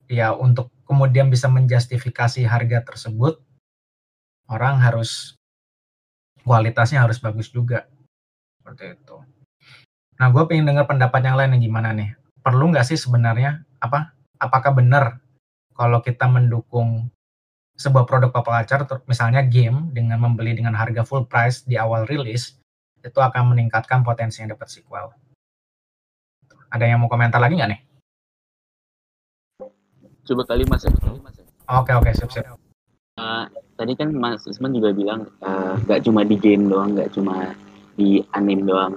ya 0.09 0.33
untuk 0.33 0.73
kemudian 0.89 1.29
bisa 1.29 1.45
menjustifikasi 1.45 2.41
harga 2.49 2.81
tersebut 2.81 3.37
orang 4.49 4.81
harus 4.81 5.37
kualitasnya 6.41 7.05
harus 7.05 7.21
bagus 7.21 7.53
juga 7.53 7.85
seperti 8.57 8.97
itu. 8.97 9.17
Nah, 10.19 10.27
gue 10.33 10.43
pengen 10.49 10.67
dengar 10.67 10.89
pendapat 10.89 11.21
yang 11.23 11.37
lain 11.37 11.55
yang 11.55 11.63
gimana 11.69 11.89
nih? 11.93 12.11
Perlu 12.41 12.73
nggak 12.73 12.89
sih 12.89 12.97
sebenarnya 12.97 13.63
apa? 13.79 14.17
Apakah 14.41 14.73
benar 14.73 15.21
kalau 15.77 16.01
kita 16.03 16.27
mendukung 16.27 17.07
sebuah 17.79 18.03
produk 18.03 18.35
pop 18.35 18.51
culture, 18.51 18.83
misalnya 19.07 19.39
game 19.45 19.93
dengan 19.95 20.19
membeli 20.19 20.51
dengan 20.51 20.75
harga 20.75 21.07
full 21.07 21.23
price 21.23 21.63
di 21.63 21.79
awal 21.79 22.03
rilis, 22.03 22.59
itu 22.99 23.15
akan 23.15 23.55
meningkatkan 23.55 24.03
potensi 24.03 24.43
yang 24.43 24.51
dapat 24.51 24.67
sequel. 24.67 25.15
Ada 26.69 26.85
yang 26.85 27.01
mau 27.01 27.09
komentar 27.09 27.41
lagi 27.41 27.57
nggak 27.57 27.71
nih? 27.73 27.81
Coba 30.29 30.45
kali 30.45 30.63
mas 30.69 30.85
ya. 30.85 30.93
Oke 31.69 31.91
oke 31.97 32.13
sip 32.13 32.29
sip. 32.29 32.45
Eh, 33.19 33.45
tadi 33.75 33.93
kan 33.97 34.13
Mas 34.13 34.45
Isman 34.45 34.71
juga 34.77 34.93
bilang 34.93 35.25
eh, 35.41 35.73
nggak 35.85 36.05
cuma 36.05 36.21
di 36.21 36.37
game 36.37 36.69
doang, 36.69 36.93
nggak 36.93 37.09
cuma 37.17 37.57
di 37.97 38.21
anime 38.37 38.69
doang. 38.69 38.93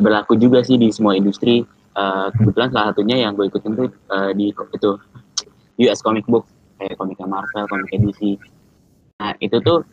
Berlaku 0.00 0.40
juga 0.40 0.64
sih 0.64 0.80
di 0.80 0.88
semua 0.88 1.12
industri. 1.12 1.60
Eh, 1.92 2.28
kebetulan 2.32 2.72
salah 2.72 2.96
satunya 2.96 3.20
yang 3.20 3.36
gue 3.36 3.52
ikutin 3.52 3.76
tuh 3.76 3.88
di 4.32 4.48
itu 4.56 4.90
US 5.84 6.00
comic 6.00 6.24
book 6.24 6.48
kayak 6.80 6.96
komiknya 6.96 7.28
Marvel, 7.28 7.68
komiknya 7.68 8.08
DC. 8.08 8.40
Nah 9.20 9.36
itu 9.38 9.56
tuh 9.60 9.84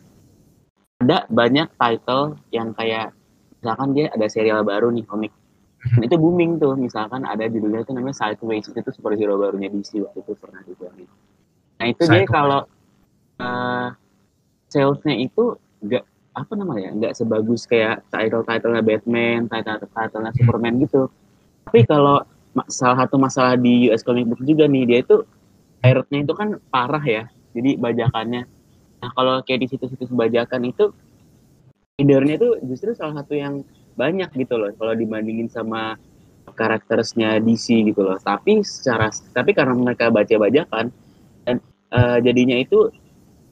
ada 1.04 1.28
banyak 1.28 1.68
title 1.76 2.40
yang 2.52 2.72
kayak 2.72 3.12
misalkan 3.60 3.92
dia 3.92 4.08
ada 4.12 4.26
serial 4.32 4.64
baru 4.64 4.88
nih 4.88 5.04
komik 5.04 5.32
itu 5.80 6.16
booming 6.20 6.60
tuh 6.60 6.76
misalkan 6.76 7.24
ada 7.24 7.48
judulnya 7.48 7.82
itu 7.82 7.92
namanya 7.96 8.16
Sideways 8.16 8.68
itu 8.68 8.90
superhero 8.92 9.40
barunya 9.40 9.72
DC 9.72 9.96
waktu 10.04 10.18
itu 10.20 10.32
pernah 10.36 10.60
dibilangin 10.64 11.08
nah 11.80 11.86
itu 11.88 12.02
dia 12.04 12.24
kalau 12.28 12.68
eh, 13.40 13.88
salesnya 14.70 15.16
itu 15.18 15.56
nggak 15.82 16.04
apa 16.30 16.52
namanya 16.54 16.94
nggak 16.94 17.12
sebagus 17.18 17.66
kayak 17.66 18.06
title 18.08 18.46
titlenya 18.46 18.82
Batman 18.86 19.50
title 19.50 19.82
titlenya 19.90 20.32
Superman 20.38 20.78
gitu. 20.78 21.10
Tapi 21.66 21.82
kalau 21.84 22.22
salah 22.70 23.06
satu 23.06 23.18
masalah 23.18 23.54
di 23.58 23.90
US 23.90 24.06
Comic 24.06 24.30
Book 24.30 24.42
juga 24.46 24.70
nih 24.70 24.86
dia 24.86 24.98
itu 25.02 25.22
pirate-nya 25.82 26.18
itu 26.22 26.34
kan 26.34 26.48
parah 26.70 27.02
ya 27.02 27.24
jadi 27.52 27.78
bajakannya. 27.78 28.42
Nah 29.00 29.10
kalau 29.16 29.42
kayak 29.42 29.66
di 29.66 29.66
situs-situs 29.74 30.10
bajakan 30.14 30.70
itu 30.70 30.94
leadernya 31.98 32.34
itu 32.40 32.48
justru 32.70 32.94
salah 32.94 33.20
satu 33.20 33.34
yang 33.34 33.66
banyak 33.94 34.30
gitu 34.34 34.54
loh 34.58 34.70
kalau 34.76 34.94
dibandingin 34.94 35.50
sama 35.50 35.96
karakternya 36.54 37.38
DC 37.42 37.92
gitu 37.92 38.02
loh. 38.04 38.18
Tapi 38.18 38.62
secara 38.66 39.10
tapi 39.32 39.54
karena 39.54 39.74
mereka 39.76 40.10
baca 40.10 40.34
bajakan 40.36 40.90
dan 41.46 41.56
eh, 41.94 42.18
jadinya 42.24 42.56
itu 42.58 42.90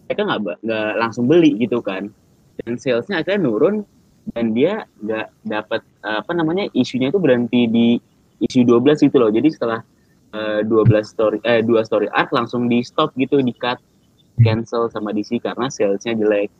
mereka 0.09 0.23
nggak 0.25 0.41
nggak 0.65 0.91
langsung 0.99 1.25
beli 1.29 1.55
gitu 1.61 1.79
kan. 1.81 2.11
Dan 2.59 2.75
salesnya 2.81 3.23
akhirnya 3.23 3.47
nurun 3.47 3.87
dan 4.35 4.53
dia 4.53 4.85
nggak 5.01 5.27
dapat 5.47 5.81
eh, 6.05 6.17
apa 6.21 6.33
namanya 6.35 6.67
isunya 6.75 7.09
itu 7.09 7.21
berhenti 7.23 7.69
di 7.71 7.89
isu 8.43 8.67
12 8.67 9.09
gitu 9.09 9.17
loh. 9.21 9.31
Jadi 9.31 9.49
setelah 9.53 9.81
eh, 10.35 10.61
12 10.67 11.05
story 11.07 11.39
eh 11.47 11.61
dua 11.65 11.85
story 11.87 12.11
arc 12.11 12.35
langsung 12.35 12.67
di 12.67 12.83
stop 12.83 13.15
gitu 13.17 13.41
di 13.41 13.55
cut 13.55 13.79
cancel 14.39 14.87
sama 14.91 15.11
DC 15.11 15.43
karena 15.43 15.67
salesnya 15.71 16.15
jelek. 16.15 16.51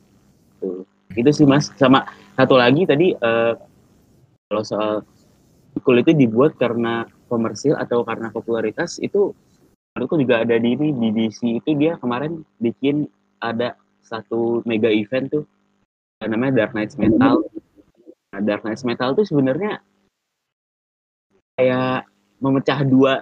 Tuh 0.59 0.83
itu 1.17 1.29
sih 1.33 1.45
mas. 1.47 1.71
Sama 1.79 2.05
satu 2.37 2.59
lagi 2.59 2.85
tadi 2.85 3.15
eh, 3.15 3.53
kalau 4.49 4.63
soal 4.65 4.93
Cool 5.85 6.01
itu 6.01 6.11
dibuat 6.11 6.57
karena 6.57 7.07
komersil 7.29 7.77
atau 7.77 8.01
karena 8.03 8.33
popularitas 8.33 8.97
itu 8.99 9.31
menurutku 9.95 10.17
juga 10.19 10.41
ada 10.43 10.57
di 10.57 10.75
ini 10.75 10.91
di 10.91 11.09
DC 11.13 11.61
itu 11.61 11.69
dia 11.77 11.95
kemarin 12.01 12.43
bikin 12.57 13.05
ada 13.39 13.77
satu 14.01 14.65
mega 14.65 14.89
event 14.89 15.29
tuh 15.29 15.43
namanya 16.25 16.65
Dark 16.65 16.73
Knights 16.75 16.99
Metal. 16.99 17.39
Nah, 18.33 18.41
Dark 18.43 18.65
Knights 18.67 18.83
Metal 18.83 19.15
tuh 19.15 19.23
sebenarnya 19.23 19.79
kayak 21.55 22.09
memecah 22.43 22.83
dua 22.83 23.13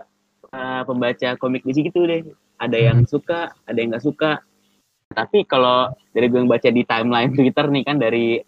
uh, 0.49 0.81
pembaca 0.87 1.37
komik 1.37 1.61
DC 1.67 1.85
gitu 1.93 2.07
deh. 2.09 2.25
Ada 2.57 2.77
yang 2.77 3.05
suka, 3.05 3.53
ada 3.69 3.77
yang 3.77 3.93
nggak 3.93 4.05
suka. 4.07 4.41
Tapi 5.13 5.45
kalau 5.45 5.93
dari 6.09 6.25
gue 6.25 6.41
yang 6.41 6.49
baca 6.49 6.69
di 6.73 6.83
timeline 6.83 7.31
Twitter 7.37 7.69
nih 7.69 7.83
kan 7.85 8.01
dari 8.01 8.41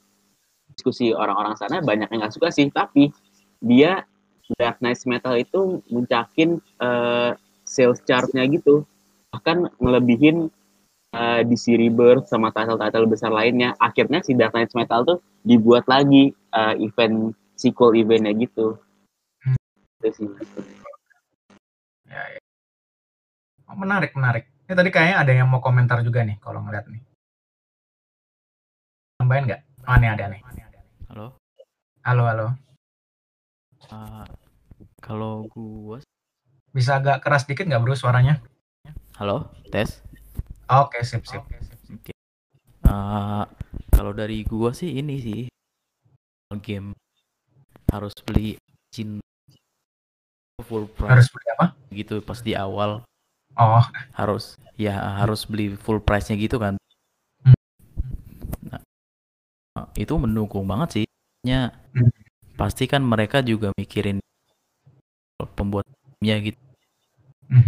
diskusi 0.79 1.11
orang-orang 1.11 1.59
sana 1.59 1.83
banyak 1.83 2.07
yang 2.07 2.23
nggak 2.23 2.35
suka 2.39 2.47
sih. 2.55 2.71
Tapi 2.71 3.11
dia 3.59 4.07
Dark 4.55 4.79
Knights 4.79 5.03
Metal 5.03 5.35
itu 5.35 5.83
muncakin 5.91 6.63
eh, 6.79 7.31
sales 7.67 7.99
chart-nya 8.07 8.47
gitu. 8.47 8.87
Bahkan 9.35 9.75
ngelebihin 9.83 10.47
eh, 11.11 11.41
DC 11.43 11.75
Rebirth 11.75 12.31
sama 12.31 12.55
title-title 12.55 13.11
besar 13.11 13.35
lainnya. 13.35 13.75
Akhirnya 13.77 14.23
si 14.23 14.33
Dark 14.39 14.55
Knights 14.55 14.73
Metal 14.73 15.03
tuh 15.03 15.19
dibuat 15.43 15.83
lagi 15.91 16.31
eh, 16.31 16.75
event 16.79 17.35
sequel 17.59 17.99
eventnya 17.99 18.31
gitu. 18.39 18.79
Itu 19.99 20.09
sih. 20.15 20.31
Ya, 22.07 22.23
ya. 22.39 22.39
Oh, 23.69 23.77
menarik, 23.77 24.15
menarik. 24.17 24.49
Ini 24.65 24.73
tadi 24.73 24.89
kayaknya 24.89 25.17
ada 25.21 25.33
yang 25.35 25.45
mau 25.45 25.61
komentar 25.61 26.01
juga 26.01 26.25
nih 26.25 26.39
kalau 26.41 26.63
ngeliat 26.65 26.89
nih. 26.89 27.01
Tambahin 29.19 29.45
nggak? 29.45 29.61
Oh, 29.85 29.93
ada 29.93 30.25
nih. 30.31 30.68
Halo. 31.09 31.33
Halo, 32.05 32.23
halo. 32.29 32.47
Uh, 33.89 34.21
kalau 35.01 35.49
gua 35.49 35.97
Bisa 36.69 37.01
agak 37.01 37.25
keras 37.25 37.49
dikit 37.49 37.65
nggak 37.65 37.81
bro 37.81 37.97
suaranya? 37.97 38.37
Halo, 39.17 39.49
tes. 39.73 40.05
Oke, 40.69 41.01
sip, 41.01 41.25
sip. 41.25 41.41
Uh, 42.85 43.41
kalau 43.89 44.13
dari 44.13 44.45
gua 44.45 44.69
sih 44.69 45.01
ini 45.01 45.17
sih 45.17 45.41
game 46.61 46.93
harus 47.89 48.13
beli 48.21 48.61
jin 48.93 49.17
full 50.61 50.85
Harus 51.01 51.25
price 51.25 51.33
beli 51.33 51.47
apa? 51.57 51.65
gitu 51.89 52.21
pas 52.21 52.37
di 52.45 52.53
awal 52.53 53.01
Oh, 53.57 53.81
harus 54.13 54.55
ya 54.77 54.93
harus 55.25 55.43
beli 55.49 55.73
full 55.73 55.99
price-nya 55.99 56.37
gitu 56.37 56.61
kan. 56.61 56.77
Hmm. 57.43 57.57
Nah, 58.71 58.81
uh, 59.75 59.78
itu 59.97 60.13
mendukung 60.19 60.65
banget 60.69 60.89
sih. 61.01 61.05
Nya 61.47 61.71
Hmm. 61.95 62.11
pasti 62.59 62.85
kan 62.85 63.01
mereka 63.01 63.39
juga 63.41 63.71
mikirin 63.79 64.19
pembuatnya 65.55 66.35
gitu. 66.43 66.59
Hmm. 67.49 67.65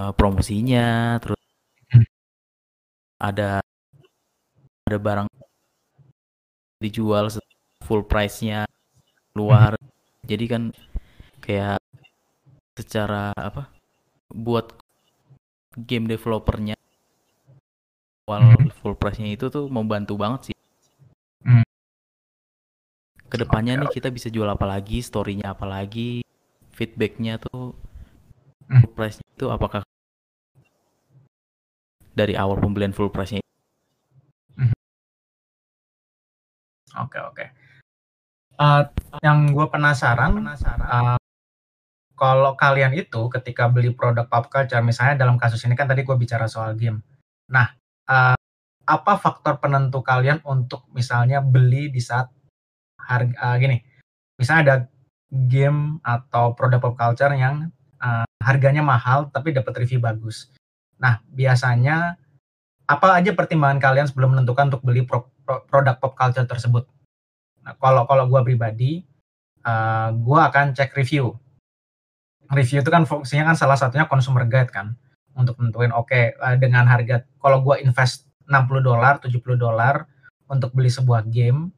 Uh, 0.00 0.12
promosinya 0.14 1.18
terus 1.22 1.38
Hmm. 1.92 2.06
ada 3.20 3.62
ada 4.86 4.98
barang 5.00 5.28
dijual 6.82 7.32
full 7.84 8.02
price-nya 8.04 8.68
keluar. 9.32 9.76
Jadi 10.24 10.44
kan 10.48 10.62
kayak 11.44 11.78
secara 12.78 13.30
apa? 13.36 13.70
buat 14.34 14.66
game 15.78 16.10
developernya 16.10 16.74
awal 18.26 18.42
Hmm. 18.58 18.72
full 18.82 18.94
price-nya 18.98 19.30
itu 19.36 19.46
tuh 19.46 19.70
membantu 19.70 20.18
banget 20.18 20.40
sih. 20.50 20.56
Hmm. 23.34 23.42
Ke 23.42 23.50
depannya 23.50 23.82
nih 23.82 23.90
kita 23.90 24.14
bisa 24.14 24.30
jual 24.30 24.46
apa 24.46 24.62
lagi, 24.62 25.02
story-nya 25.02 25.58
apa 25.58 25.66
lagi, 25.66 26.22
feedback-nya 26.70 27.42
tuh 27.42 27.74
Hmm. 28.70 28.80
full 28.86 28.94
price 28.94 29.18
itu 29.20 29.50
apakah 29.50 29.82
dari 32.14 32.38
awal 32.38 32.56
pembelian 32.62 32.94
full 32.94 33.10
price-nya 33.10 33.42
oke, 36.94 37.18
oke. 37.18 37.44
Eh, 38.54 38.82
yang 39.26 39.50
gue 39.50 39.66
penasaran, 39.66 40.38
eh, 40.38 41.18
kalau 42.14 42.54
kalian 42.54 42.94
itu 42.94 43.26
ketika 43.34 43.66
beli 43.66 43.90
produk 43.90 44.30
pop 44.30 44.46
culture, 44.46 44.78
misalnya 44.78 45.26
dalam 45.26 45.34
kasus 45.34 45.58
ini 45.66 45.74
kan 45.74 45.90
tadi 45.90 46.06
gue 46.06 46.14
bicara 46.14 46.46
soal 46.46 46.78
game. 46.78 47.02
Nah, 47.50 47.66
eh, 48.06 48.38
apa 48.86 49.12
faktor 49.18 49.58
penentu 49.58 50.06
kalian 50.06 50.38
untuk 50.46 50.86
misalnya 50.94 51.42
beli 51.42 51.90
di 51.90 51.98
saat 51.98 52.30
harga 53.04 53.34
eh, 53.34 53.56
gini? 53.60 53.76
Misalnya 54.40 54.62
ada 54.64 54.76
game 55.30 56.02
atau 56.02 56.54
produk 56.56 56.80
pop 56.82 56.94
culture 56.96 57.32
yang 57.34 57.70
eh, 58.02 58.26
harganya 58.42 58.82
mahal 58.84 59.30
tapi 59.30 59.54
dapat 59.54 59.84
review 59.84 60.00
bagus. 60.02 60.52
Nah, 61.00 61.20
biasanya 61.32 62.16
apa 62.84 63.16
aja 63.16 63.32
pertimbangan 63.32 63.80
kalian 63.80 64.06
sebelum 64.08 64.36
menentukan 64.36 64.68
untuk 64.68 64.84
beli 64.84 65.08
pro- 65.08 65.32
pro- 65.48 65.64
produk 65.68 65.96
pop 65.96 66.12
culture 66.16 66.44
tersebut? 66.44 66.84
Nah, 67.64 67.72
kalau 67.80 68.04
kalau 68.04 68.28
gue 68.28 68.40
pribadi, 68.44 68.92
eh 69.64 70.08
gue 70.12 70.40
akan 70.40 70.76
cek 70.76 70.92
review. 70.92 71.32
Review 72.52 72.84
itu 72.84 72.90
kan 72.92 73.08
fungsinya 73.08 73.52
kan 73.52 73.56
salah 73.56 73.78
satunya 73.80 74.04
consumer 74.04 74.44
guide 74.44 74.68
kan, 74.68 74.92
untuk 75.34 75.58
nentuin 75.58 75.90
oke 75.90 76.36
eh, 76.36 76.56
dengan 76.60 76.86
harga 76.86 77.26
kalau 77.42 77.60
gue 77.64 77.82
invest 77.82 78.28
60 78.46 78.84
dolar, 78.84 79.18
70 79.18 79.56
dolar 79.56 80.04
untuk 80.46 80.70
beli 80.76 80.92
sebuah 80.92 81.26
game, 81.26 81.72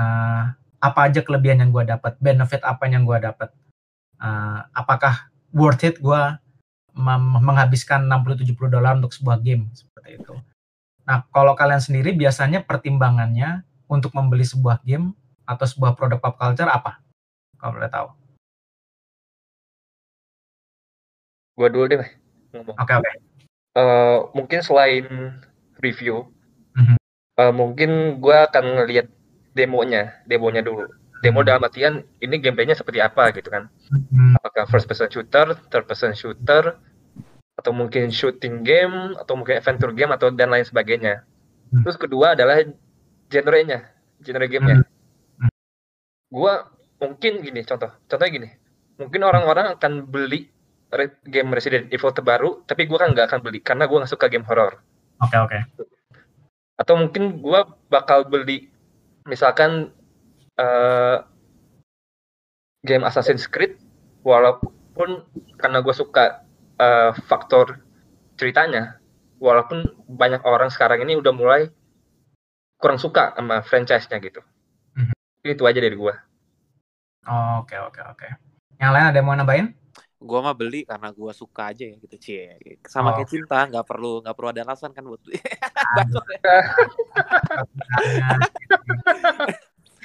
eh, 0.00 0.44
apa 0.80 1.00
aja 1.04 1.20
kelebihan 1.20 1.60
yang 1.60 1.70
gue 1.76 1.84
dapat, 1.92 2.16
benefit 2.24 2.64
apa 2.64 2.88
yang 2.88 3.04
gue 3.04 3.18
dapat, 3.20 3.52
Eh, 4.20 4.60
apakah 4.76 5.32
worth 5.56 5.80
it 5.80 5.96
gue 5.96 6.22
menghabiskan 7.40 8.04
60-70 8.04 8.68
dolar 8.68 8.92
untuk 9.00 9.16
sebuah 9.16 9.40
game 9.40 9.72
seperti 9.72 10.20
itu. 10.20 10.36
Nah, 11.08 11.24
kalau 11.32 11.56
kalian 11.56 11.80
sendiri 11.80 12.12
biasanya 12.12 12.60
pertimbangannya 12.68 13.64
untuk 13.88 14.12
membeli 14.12 14.44
sebuah 14.44 14.84
game 14.84 15.16
atau 15.48 15.64
sebuah 15.64 15.96
produk 15.96 16.20
pop 16.20 16.36
culture 16.36 16.68
apa? 16.68 17.00
Kalau 17.56 17.72
boleh 17.72 17.88
tahu. 17.88 18.08
Gua 21.56 21.68
dulu 21.72 21.84
deh 21.88 22.12
ngomong. 22.52 22.76
Oke, 22.76 22.92
oke. 23.00 23.10
Eh, 23.80 24.18
mungkin 24.36 24.60
selain 24.60 25.06
review, 25.80 26.28
eh, 27.40 27.52
mungkin 27.56 28.20
gua 28.20 28.44
akan 28.52 28.84
ngelihat 28.84 29.08
demonya, 29.54 30.22
demonya 30.26 30.62
dulu. 30.62 30.86
Demo 31.20 31.44
Hmm. 31.44 31.48
dalam 31.52 31.62
artian 31.68 31.94
ini 32.24 32.40
gameplaynya 32.40 32.72
seperti 32.72 33.04
apa 33.04 33.28
gitu 33.36 33.52
kan? 33.52 33.68
Hmm, 33.92 34.40
Apakah 34.40 34.64
first 34.72 34.88
person 34.88 35.12
shooter, 35.12 35.52
third 35.68 35.84
person 35.84 36.16
shooter, 36.16 36.80
atau 37.60 37.72
mungkin 37.76 38.08
shooting 38.08 38.64
game 38.64 39.12
atau 39.20 39.36
mungkin 39.36 39.60
adventure 39.60 39.92
game 39.92 40.16
atau 40.16 40.32
dan 40.32 40.48
lain 40.48 40.64
sebagainya. 40.64 41.28
Hmm. 41.68 41.84
Terus 41.84 42.00
kedua 42.00 42.32
adalah 42.32 42.64
genre-nya, 43.28 43.84
genre 44.24 44.46
gamenya. 44.48 44.80
Gua 46.32 46.72
mungkin 46.96 47.44
gini 47.44 47.60
contoh, 47.68 47.92
contohnya 48.08 48.32
gini. 48.32 48.48
Mungkin 48.96 49.20
orang-orang 49.20 49.76
akan 49.76 50.08
beli 50.08 50.48
game 51.28 51.52
Resident 51.52 51.92
Evil 51.92 52.16
terbaru, 52.16 52.64
tapi 52.64 52.88
gua 52.88 53.04
kan 53.04 53.12
nggak 53.12 53.26
akan 53.28 53.40
beli 53.44 53.60
karena 53.60 53.84
gua 53.84 54.02
nggak 54.02 54.12
suka 54.16 54.32
game 54.32 54.48
horror. 54.48 54.80
Oke 55.20 55.36
oke. 55.36 55.58
Atau 56.80 56.96
mungkin 56.96 57.44
gua 57.44 57.68
bakal 57.92 58.24
beli 58.24 58.69
misalkan 59.30 59.94
eh, 60.58 61.16
game 62.82 63.06
Assassin's 63.06 63.46
Creed, 63.46 63.78
walaupun 64.26 65.22
karena 65.54 65.78
gue 65.80 65.94
suka 65.94 66.42
eh, 66.82 67.14
faktor 67.30 67.78
ceritanya, 68.34 68.98
walaupun 69.38 69.86
banyak 70.10 70.42
orang 70.42 70.68
sekarang 70.68 71.06
ini 71.06 71.16
udah 71.16 71.32
mulai 71.32 71.62
kurang 72.80 72.96
suka 72.96 73.36
sama 73.36 73.60
franchise-nya 73.60 74.18
gitu. 74.24 74.40
Mhm. 74.96 75.14
Itu 75.44 75.64
aja 75.68 75.78
dari 75.78 75.94
gua. 75.94 76.16
Oke 77.60 77.76
oke 77.76 78.00
oke. 78.00 78.28
Yang 78.80 78.90
lain 78.96 79.06
ada 79.12 79.18
yang 79.20 79.28
mau 79.28 79.36
nambahin? 79.36 79.76
Gua 80.20 80.38
mah 80.42 80.52
beli 80.52 80.84
karena 80.84 81.08
gua 81.10 81.32
suka 81.32 81.72
aja 81.72 81.82
ya 81.82 81.96
gitu 81.96 82.16
cie. 82.16 82.60
Sama 82.84 83.10
Oh. 83.10 83.14
kayak 83.16 83.28
cinta, 83.28 83.64
nggak 83.64 83.82
perlu 83.82 84.20
nggak 84.20 84.34
perlu 84.34 84.48
ada 84.48 84.60
alasan 84.62 84.92
kan 84.92 85.02
buat 85.02 85.20
Bacot 85.96 86.24
ya. 86.34 86.38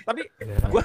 Tapi 0.06 0.22
gua 0.70 0.82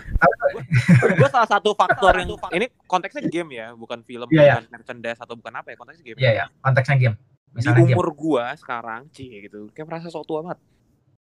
gua 1.14 1.28
salah 1.28 1.44
satu 1.46 1.70
faktor 1.74 2.16
yang 2.16 2.32
ini 2.50 2.66
konteksnya 2.86 3.22
game 3.22 3.50
ya, 3.54 3.70
bukan 3.72 4.00
film, 4.00 4.24
Iya, 4.26 4.40
iya. 4.40 4.54
bukan 4.56 4.64
merchandise 4.72 5.20
atau 5.20 5.36
bukan 5.36 5.52
apa 5.54 5.68
ya, 5.68 5.76
konteksnya 5.76 6.04
game. 6.04 6.18
Iya 6.18 6.30
ya, 6.32 6.44
konteksnya 6.58 6.96
game. 6.98 7.16
Di 7.50 7.54
Misalnya 7.60 7.82
game. 7.82 7.92
umur 7.92 8.06
gua 8.10 8.44
sekarang, 8.56 9.12
cie 9.12 9.44
gitu, 9.44 9.68
kayak 9.70 9.86
merasa 9.86 10.08
sok 10.08 10.24
tua 10.24 10.40
banget. 10.40 10.58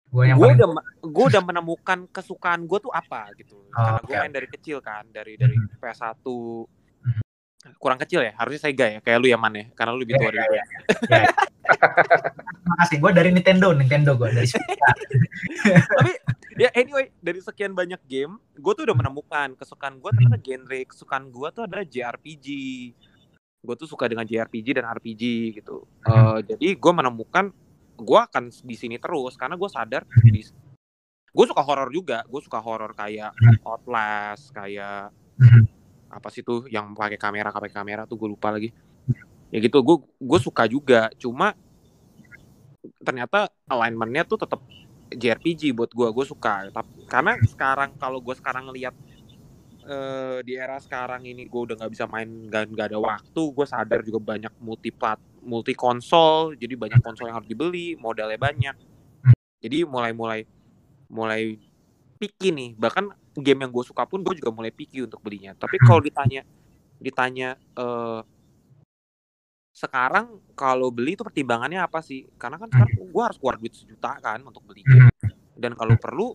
Gue 0.07 0.27
yang 0.27 0.39
gue 0.39 0.47
paling 0.47 0.59
udah 0.59 0.69
gue 1.03 1.25
udah 1.27 1.43
menemukan 1.43 1.99
kesukaan 2.09 2.61
gue 2.65 2.79
tuh 2.79 2.91
apa 2.91 3.35
gitu 3.35 3.67
karena 3.67 3.99
gue 3.99 4.15
oke, 4.15 4.23
main 4.23 4.31
dari 4.31 4.47
kecil 4.47 4.79
kan 4.79 5.03
dari 5.11 5.35
dari 5.35 5.59
Mhm. 5.59 5.83
PS1 5.83 6.23
kurang 7.81 7.97
kecil 7.97 8.21
ya 8.21 8.33
harusnya 8.37 8.61
Sega 8.69 8.87
ya 8.87 8.99
kayak 9.01 9.19
lu 9.21 9.27
ya 9.29 9.39
man 9.41 9.53
ya? 9.57 9.65
Karena 9.73 9.97
lu 9.97 10.05
lebih 10.05 10.17
Iya, 10.17 10.21
tua 10.21 10.31
iya, 10.31 10.37
dari 10.37 10.49
gue 10.49 10.63
Terima 12.65 12.77
kasih. 12.85 12.97
Gue 13.01 13.11
dari 13.17 13.31
Nintendo, 13.33 13.67
Nintendo 13.73 14.11
gue 14.17 14.29
dari 14.29 14.49
tapi 15.99 16.13
ya 16.55 16.71
anyway 16.77 17.11
dari 17.19 17.41
sekian 17.43 17.75
banyak 17.75 17.99
game 18.07 18.39
gue 18.55 18.73
tuh 18.77 18.85
udah 18.87 18.97
menemukan 18.97 19.59
kesukaan 19.59 19.99
gue 19.99 20.11
ternyata 20.15 20.39
genre 20.39 20.81
kesukaan 20.87 21.25
gue 21.33 21.49
tuh 21.51 21.63
adalah 21.67 21.83
JRPG 21.83 22.47
gue 23.65 23.75
tuh 23.81 23.89
suka 23.89 24.07
dengan 24.07 24.29
JRPG 24.29 24.77
dan 24.77 24.85
RPG 24.87 25.23
gitu. 25.57 25.89
Eh, 26.05 26.39
jadi 26.45 26.77
gue 26.77 26.93
menemukan 26.93 27.49
gue 27.97 28.21
akan 28.21 28.53
di 28.53 28.77
sini 28.77 29.01
terus 29.01 29.35
karena 29.41 29.57
gue 29.57 29.71
sadar 29.73 30.05
di 30.21 30.45
gue 31.35 31.45
suka 31.49 31.63
horor 31.65 31.89
juga 31.91 32.23
gue 32.29 32.41
suka 32.45 32.61
horor 32.61 32.93
kayak 32.95 33.33
Outlast 33.65 34.53
kayak 34.53 35.11
Mhm. 35.35 35.67
Apa 36.15 36.29
sih 36.31 36.47
tuh 36.47 36.71
yang 36.71 36.95
pakai 36.95 37.19
kamera 37.19 37.51
pakai 37.51 37.73
kamera 37.75 38.03
tuh 38.07 38.17
gue 38.17 38.29
lupa 38.31 38.55
lagi. 38.55 38.71
Ya 39.51 39.59
gitu 39.59 39.83
gue 39.83 39.97
gue 40.03 40.41
suka 40.41 40.67
juga 40.71 41.11
cuma 41.19 41.55
ternyata 43.03 43.49
alignmentnya 43.67 44.25
tuh 44.25 44.39
tetap 44.41 44.61
JRPG 45.15 45.75
buat 45.75 45.91
gue 45.91 46.09
gue 46.11 46.27
suka. 46.27 46.71
Tapi 46.71 47.07
karena 47.11 47.39
sekarang 47.45 47.91
kalau 47.99 48.19
gue 48.23 48.35
sekarang 48.35 48.71
ngelihat 48.71 48.95
eh, 49.87 50.39
di 50.43 50.55
era 50.57 50.79
sekarang 50.81 51.23
ini 51.27 51.47
gue 51.47 51.61
udah 51.71 51.75
nggak 51.79 51.93
bisa 51.93 52.05
main 52.09 52.29
nggak 52.49 52.63
nggak 52.73 52.87
ada 52.95 52.99
waktu 52.99 53.43
gue 53.53 53.67
sadar 53.67 54.01
juga 54.03 54.21
banyak 54.23 54.53
multi 54.63 54.91
plat 54.91 55.21
multi 55.45 55.77
konsol 55.77 56.57
jadi 56.57 56.73
banyak 56.73 57.05
konsol 57.05 57.29
yang 57.29 57.37
harus 57.43 57.51
dibeli 57.51 57.95
modalnya 57.99 58.41
banyak. 58.41 58.77
Jadi 59.61 59.85
mulai 59.89 60.13
mulai 60.13 60.41
mulai 61.09 61.57
picky 62.19 62.51
nih 62.53 62.71
bahkan 62.77 63.13
game 63.43 63.67
yang 63.67 63.73
gue 63.75 63.85
suka 63.87 64.07
pun 64.07 64.23
gue 64.23 64.35
juga 64.39 64.51
mulai 64.55 64.71
picky 64.71 65.03
untuk 65.03 65.19
belinya. 65.19 65.55
Tapi 65.59 65.81
kalau 65.83 65.99
ditanya 66.03 66.43
ditanya 67.03 67.59
eh, 67.59 68.23
sekarang 69.75 70.39
kalau 70.55 70.95
beli 70.95 71.19
itu 71.19 71.27
pertimbangannya 71.27 71.83
apa 71.83 71.99
sih? 71.99 72.31
Karena 72.39 72.63
kan 72.63 72.71
sekarang 72.71 72.95
gue 73.11 73.23
harus 73.23 73.39
keluar 73.43 73.57
duit 73.59 73.75
sejuta 73.75 74.19
kan 74.23 74.39
untuk 74.47 74.63
beli 74.63 74.87
game. 74.87 75.11
Dan 75.55 75.75
kalau 75.75 75.99
perlu 75.99 76.35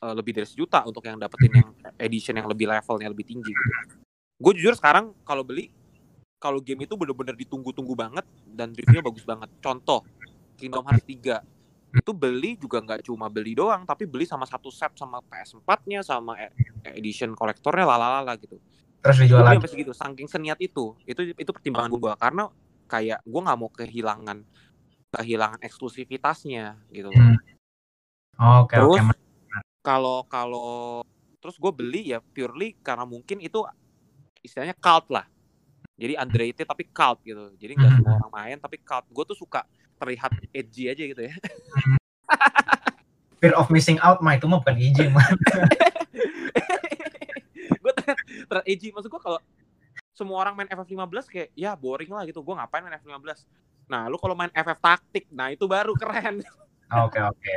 eh, 0.00 0.14
lebih 0.16 0.32
dari 0.40 0.48
sejuta 0.48 0.84
untuk 0.88 1.04
yang 1.04 1.20
dapetin 1.20 1.52
yang 1.52 1.68
edition 2.00 2.36
yang 2.36 2.48
lebih 2.48 2.68
levelnya 2.68 3.12
lebih 3.12 3.28
tinggi 3.28 3.52
gitu. 3.52 3.74
Gue 4.36 4.52
jujur 4.56 4.76
sekarang 4.76 5.12
kalau 5.24 5.44
beli 5.44 5.68
kalau 6.36 6.60
game 6.60 6.84
itu 6.84 6.92
bener-bener 7.00 7.32
ditunggu-tunggu 7.32 7.96
banget 7.96 8.24
dan 8.44 8.72
reviewnya 8.72 9.04
bagus 9.04 9.24
banget. 9.24 9.48
Contoh 9.60 10.04
Kingdom 10.56 10.84
Hearts 10.84 11.04
3 11.04 11.55
itu 11.96 12.12
beli 12.12 12.60
juga 12.60 12.78
nggak 12.84 13.08
cuma 13.08 13.26
beli 13.32 13.56
doang 13.56 13.88
tapi 13.88 14.04
beli 14.04 14.28
sama 14.28 14.44
satu 14.44 14.68
set 14.68 14.92
sama 14.94 15.24
PS4-nya 15.24 16.04
sama 16.04 16.36
e- 16.36 16.52
edition 16.96 17.32
kolektornya 17.32 17.88
lalalala 17.88 18.36
gitu. 18.36 18.60
Terus 19.00 19.16
dijual 19.22 19.46
lagi. 19.46 19.62
sampai 19.62 19.70
segitu 19.70 19.92
saking 19.94 20.28
seniat 20.28 20.58
itu. 20.60 20.92
Itu 21.06 21.20
itu 21.32 21.50
pertimbangan 21.50 21.90
gue 21.94 22.12
karena 22.18 22.44
kayak 22.86 23.18
gue 23.22 23.40
nggak 23.40 23.58
mau 23.58 23.70
kehilangan 23.70 24.38
kehilangan 25.16 25.60
eksklusivitasnya 25.62 26.78
gitu. 26.90 27.10
Hmm. 27.14 27.38
Oke 28.60 28.76
Terus 28.76 29.00
kalau 29.80 30.26
kalau 30.26 31.00
terus 31.38 31.56
gue 31.56 31.72
beli 31.72 32.10
ya 32.10 32.18
purely 32.18 32.74
karena 32.82 33.06
mungkin 33.06 33.38
itu 33.38 33.62
istilahnya 34.42 34.74
cult 34.76 35.06
lah. 35.14 35.26
Jadi 35.96 36.12
underrated 36.12 36.66
tapi 36.68 36.84
cult 36.92 37.24
gitu. 37.24 37.56
Jadi 37.56 37.72
nggak 37.80 37.90
Mhm. 37.90 37.98
semua 38.04 38.14
orang 38.20 38.32
main 38.36 38.56
tapi 38.60 38.76
cult. 38.84 39.04
Gue 39.08 39.24
tuh 39.24 39.36
suka 39.36 39.64
terlihat 39.96 40.28
edgy 40.52 40.92
aja 40.92 41.02
gitu 41.08 41.22
ya. 41.24 41.32
Fear 43.40 43.56
of 43.56 43.72
missing 43.72 43.96
out 44.04 44.20
mah 44.20 44.36
itu 44.36 44.44
mah 44.44 44.60
bukan 44.60 44.76
izin 44.76 45.08
mah. 45.12 45.24
gue 47.82 47.92
terlihat, 47.96 48.18
terlihat 48.48 48.66
edgy. 48.68 48.88
Maksud 48.92 49.08
gue 49.08 49.20
kalau 49.20 49.40
semua 50.12 50.44
orang 50.44 50.54
main 50.56 50.68
FF15 50.68 51.24
kayak 51.28 51.48
ya 51.56 51.72
boring 51.76 52.12
lah 52.12 52.24
gitu. 52.28 52.44
Gue 52.44 52.54
ngapain 52.56 52.84
main 52.84 52.96
FF15? 53.00 53.48
Nah, 53.86 54.10
lu 54.10 54.18
kalau 54.18 54.34
main 54.34 54.50
FF 54.50 54.78
taktik, 54.82 55.30
nah 55.30 55.48
itu 55.48 55.64
baru 55.64 55.94
keren. 55.96 56.42
Oke 57.06 57.18
oke. 57.18 57.54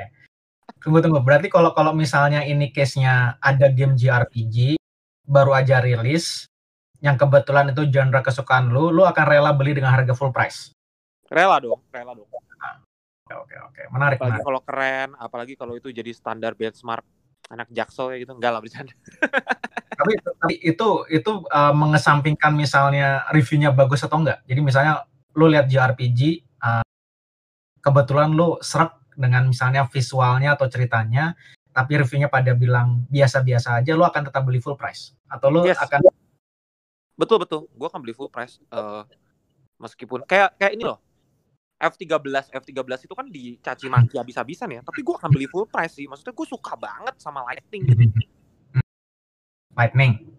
Tunggu 0.82 1.06
tunggu. 1.06 1.21
Berarti 1.21 1.54
kalau 1.54 1.69
kalau 1.78 1.93
misalnya 1.93 2.41
ini 2.41 2.73
case-nya 2.73 3.38
ada 3.38 3.69
game 3.69 3.93
JRPG 3.93 4.82
baru 5.21 5.54
aja 5.54 5.78
rilis 5.86 6.49
yang 7.00 7.16
kebetulan 7.16 7.72
itu 7.72 7.88
genre 7.88 8.20
kesukaan 8.20 8.72
lu, 8.72 8.92
lu 8.92 9.08
akan 9.08 9.26
rela 9.28 9.52
beli 9.56 9.76
dengan 9.76 9.96
harga 9.96 10.12
full 10.12 10.32
price. 10.36 10.76
Rela 11.32 11.60
dong, 11.64 11.80
rela 11.94 12.12
dong. 12.16 12.28
Oke 13.30 13.34
oke 13.38 13.56
oke. 13.62 13.82
Menarik 13.94 14.18
Apalagi 14.18 14.42
menarik. 14.42 14.46
kalau 14.50 14.62
keren, 14.66 15.10
apalagi 15.22 15.54
kalau 15.54 15.74
itu 15.78 15.94
jadi 15.94 16.10
standar 16.18 16.58
benchmark 16.58 17.06
anak 17.54 17.70
jaksel 17.70 18.10
ya 18.12 18.18
gitu. 18.26 18.34
Enggak 18.34 18.52
lah 18.58 18.62
bercanda. 18.62 18.94
Tapi, 20.00 20.16
tapi 20.16 20.56
itu 20.64 21.04
itu 21.12 21.44
uh, 21.52 21.76
mengesampingkan 21.76 22.56
misalnya 22.56 23.28
reviewnya 23.36 23.76
bagus 23.76 24.00
atau 24.00 24.24
enggak. 24.24 24.40
Jadi 24.48 24.64
misalnya 24.64 25.04
lu 25.36 25.52
lihat 25.52 25.68
JRPG 25.68 26.40
uh, 26.64 26.88
kebetulan 27.84 28.32
lu 28.32 28.56
serak 28.64 28.96
dengan 29.20 29.52
misalnya 29.52 29.84
visualnya 29.92 30.56
atau 30.56 30.72
ceritanya 30.72 31.36
tapi 31.76 32.00
reviewnya 32.00 32.32
pada 32.32 32.56
bilang 32.56 33.04
biasa-biasa 33.12 33.84
aja 33.84 33.92
lu 33.92 34.08
akan 34.08 34.32
tetap 34.32 34.48
beli 34.48 34.64
full 34.64 34.80
price 34.80 35.12
atau 35.28 35.52
lu 35.52 35.68
Yes. 35.68 35.76
akan 35.84 36.00
Betul 37.19 37.43
betul. 37.43 37.67
Gue 37.75 37.88
akan 37.91 37.99
beli 37.99 38.15
full 38.15 38.32
price. 38.32 38.63
eh 38.71 39.03
meskipun 39.79 40.23
kayak 40.23 40.55
kayak 40.55 40.79
ini 40.79 40.88
loh. 40.88 40.99
F13 41.79 42.51
F13 42.51 43.08
itu 43.08 43.15
kan 43.15 43.27
dicaci 43.27 43.88
maki 43.88 44.15
habis-habisan 44.15 44.67
ya. 44.71 44.82
Tapi 44.84 44.99
gue 44.99 45.15
akan 45.15 45.29
beli 45.32 45.47
full 45.47 45.67
price 45.67 45.95
sih. 45.95 46.08
Maksudnya 46.08 46.32
gue 46.32 46.47
suka 46.47 46.75
banget 46.75 47.15
sama 47.19 47.43
lighting 47.47 47.84
gitu. 47.88 48.03
lightning 49.75 50.36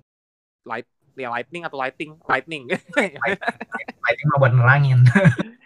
Light 0.68 0.84
ya 1.16 1.32
lightning 1.32 1.64
atau 1.64 1.80
lighting 1.80 2.16
lightning. 2.24 2.68
lightning 4.04 4.26
mah 4.32 4.38
buat 4.40 4.52
nerangin 4.52 5.00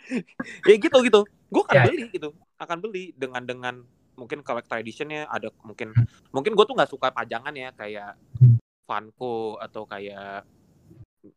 ya 0.68 0.74
gitu 0.78 0.98
gitu. 1.02 1.20
Gue 1.50 1.62
akan 1.66 1.74
Ya. 1.74 1.84
beli 1.86 2.06
gitu. 2.10 2.30
Akan 2.58 2.78
beli 2.78 3.10
dengan 3.18 3.42
dengan 3.42 3.74
mungkin 4.14 4.46
collector 4.46 4.78
editionnya 4.78 5.26
ada 5.26 5.50
mungkin 5.66 5.90
mungkin 6.30 6.54
gue 6.54 6.64
tuh 6.64 6.74
nggak 6.78 6.90
suka 6.90 7.10
pajangan 7.10 7.50
ya 7.50 7.74
kayak 7.74 8.14
Funko 8.86 9.58
atau 9.58 9.82
kayak 9.90 10.46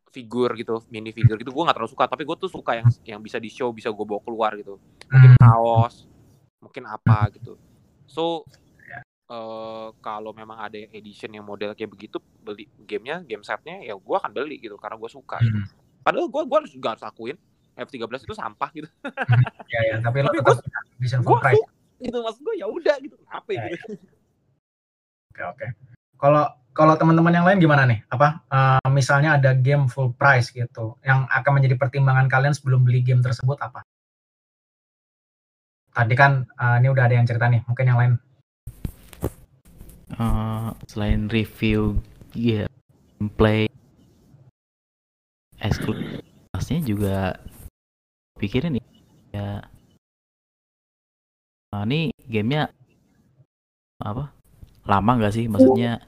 figur 0.10 0.56
gitu 0.56 0.80
mini 0.88 1.12
figur 1.12 1.36
gitu 1.38 1.52
gue 1.52 1.64
nggak 1.64 1.76
terlalu 1.78 1.92
suka. 1.92 2.06
Tapi 2.08 2.24
gue 2.24 2.36
tuh 2.38 2.50
suka 2.50 2.72
yang 2.80 2.88
yang 3.04 3.20
bisa 3.20 3.38
di 3.38 3.52
show 3.52 3.70
bisa 3.72 3.92
gue 3.92 4.06
bawa 4.08 4.22
keluar 4.24 4.56
gitu. 4.56 4.80
Mungkin 5.12 5.32
Hmm. 5.36 5.42
kaos 5.42 6.08
mungkin 6.58 6.84
apa 6.86 7.32
gitu. 7.34 7.56
So 8.08 8.48
eh 9.28 9.88
kalau 10.00 10.32
memang 10.32 10.56
ada 10.56 10.80
yang 10.80 10.88
edition 10.96 11.28
yang 11.36 11.44
model 11.44 11.76
kayak 11.76 11.92
begitu 11.92 12.16
beli 12.40 12.64
gamenya 12.80 13.20
game 13.28 13.44
setnya 13.44 13.84
ya 13.84 13.92
gue 13.92 14.16
akan 14.16 14.32
beli 14.32 14.56
gitu 14.56 14.80
karena 14.80 14.96
gue 14.96 15.10
suka 15.12 15.44
gitu. 15.44 15.60
Hmm. 15.60 15.68
padahal 16.00 16.32
gue 16.32 16.42
gue 16.48 16.58
harus 16.64 16.72
juga 16.72 16.96
harus 16.96 17.04
akuin 17.04 17.36
F13 17.76 18.24
itu 18.24 18.34
sampah 18.34 18.70
gitu. 18.72 18.88
Ya 19.68 19.80
ya 19.92 19.96
tapi 20.00 20.24
Tapi 20.24 20.40
tetap 20.40 20.64
bisa 20.96 21.20
gue 21.20 21.36
price 21.38 21.60
gitu 22.00 22.18
maksud 22.24 22.42
gue 22.42 22.56
ya 22.56 22.66
udah 22.72 22.96
gitu 23.04 23.16
kenapa 23.20 23.50
ya 23.52 23.60
Ya, 23.60 23.76
gitu 23.76 24.00
Oke 25.28 25.44
oke. 25.44 25.68
Kalau 26.18 26.46
kalau 26.78 26.94
teman-teman 26.94 27.34
yang 27.34 27.46
lain 27.50 27.58
gimana 27.58 27.90
nih? 27.90 28.06
Apa 28.14 28.46
eh, 28.54 28.90
misalnya 28.94 29.42
ada 29.42 29.58
game 29.58 29.90
full 29.90 30.14
price 30.14 30.54
gitu, 30.54 30.94
yang 31.02 31.26
akan 31.34 31.52
menjadi 31.58 31.76
pertimbangan 31.82 32.30
kalian 32.30 32.54
sebelum 32.54 32.86
beli 32.86 33.02
game 33.02 33.26
tersebut 33.26 33.58
apa? 33.58 33.82
Tadi 35.98 36.14
kan 36.14 36.46
eh, 36.46 36.76
ini 36.78 36.88
udah 36.94 37.04
ada 37.10 37.16
yang 37.18 37.26
cerita 37.26 37.50
nih, 37.50 37.66
mungkin 37.66 37.86
yang 37.90 37.98
lain. 37.98 38.14
Eh, 40.18 40.70
selain 40.86 41.28
review 41.34 41.98
ya 42.38 42.70
gameplay 43.18 43.66
eksklusifnya 45.58 46.82
juga 46.86 47.18
pikirin 48.38 48.78
nih 48.78 48.86
ya 49.34 49.66
nah, 51.74 51.84
ini 51.90 52.14
gamenya 52.30 52.70
apa 54.02 54.30
lama 54.86 55.12
nggak 55.18 55.34
sih 55.34 55.46
maksudnya 55.50 56.02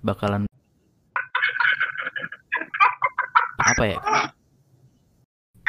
bakalan 0.00 0.48
apa 3.60 3.84
ya? 3.86 3.98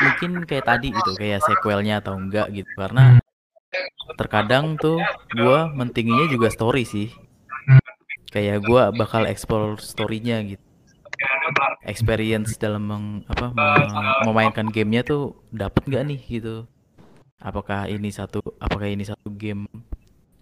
Mungkin 0.01 0.49
kayak 0.49 0.65
tadi 0.65 0.87
gitu 0.89 1.11
kayak 1.13 1.45
sequelnya 1.45 2.01
atau 2.01 2.17
enggak 2.17 2.49
gitu 2.49 2.71
karena 2.73 3.21
terkadang 4.17 4.75
tuh 4.81 5.05
gua 5.37 5.69
mentingginya 5.69 6.25
juga 6.31 6.49
story 6.49 6.83
sih. 6.83 7.07
Kayak 8.31 8.63
gua 8.65 8.89
bakal 8.89 9.27
explore 9.29 9.77
storynya 9.77 10.41
gitu. 10.43 10.63
Experience 11.85 12.57
dalam 12.57 12.83
meng- 12.89 13.23
apa 13.29 13.53
mem- 13.53 14.15
memainkan 14.25 14.67
gamenya 14.73 15.05
tuh 15.05 15.37
dapat 15.53 15.85
nggak 15.85 16.03
nih 16.09 16.21
gitu? 16.41 16.55
Apakah 17.41 17.85
ini 17.89 18.09
satu 18.09 18.41
apakah 18.57 18.89
ini 18.89 19.05
satu 19.05 19.29
game 19.29 19.69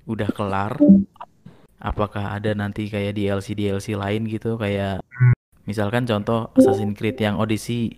udah 0.07 0.29
kelar 0.31 0.75
apakah 1.79 2.35
ada 2.35 2.51
nanti 2.51 2.91
kayak 2.91 3.15
DLC 3.15 3.55
DLC 3.55 3.95
lain 3.95 4.27
gitu? 4.27 4.59
Kayak 4.59 5.01
misalkan 5.63 6.03
contoh 6.03 6.51
Assassin's 6.59 6.95
Creed 6.99 7.17
yang 7.19 7.39
Odyssey 7.39 7.95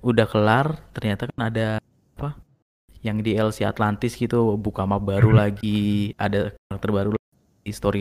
udah 0.00 0.30
kelar 0.30 0.78
ternyata 0.94 1.26
kan 1.26 1.50
ada 1.50 1.68
apa 2.16 2.38
yang 3.02 3.18
DLC 3.18 3.66
Atlantis 3.66 4.14
gitu 4.14 4.54
buka 4.54 4.86
map 4.86 5.02
baru 5.02 5.34
lagi 5.34 6.14
ada 6.14 6.54
karakter 6.70 6.90
baru 6.90 7.10
lagi 7.14 7.72
story 7.74 8.00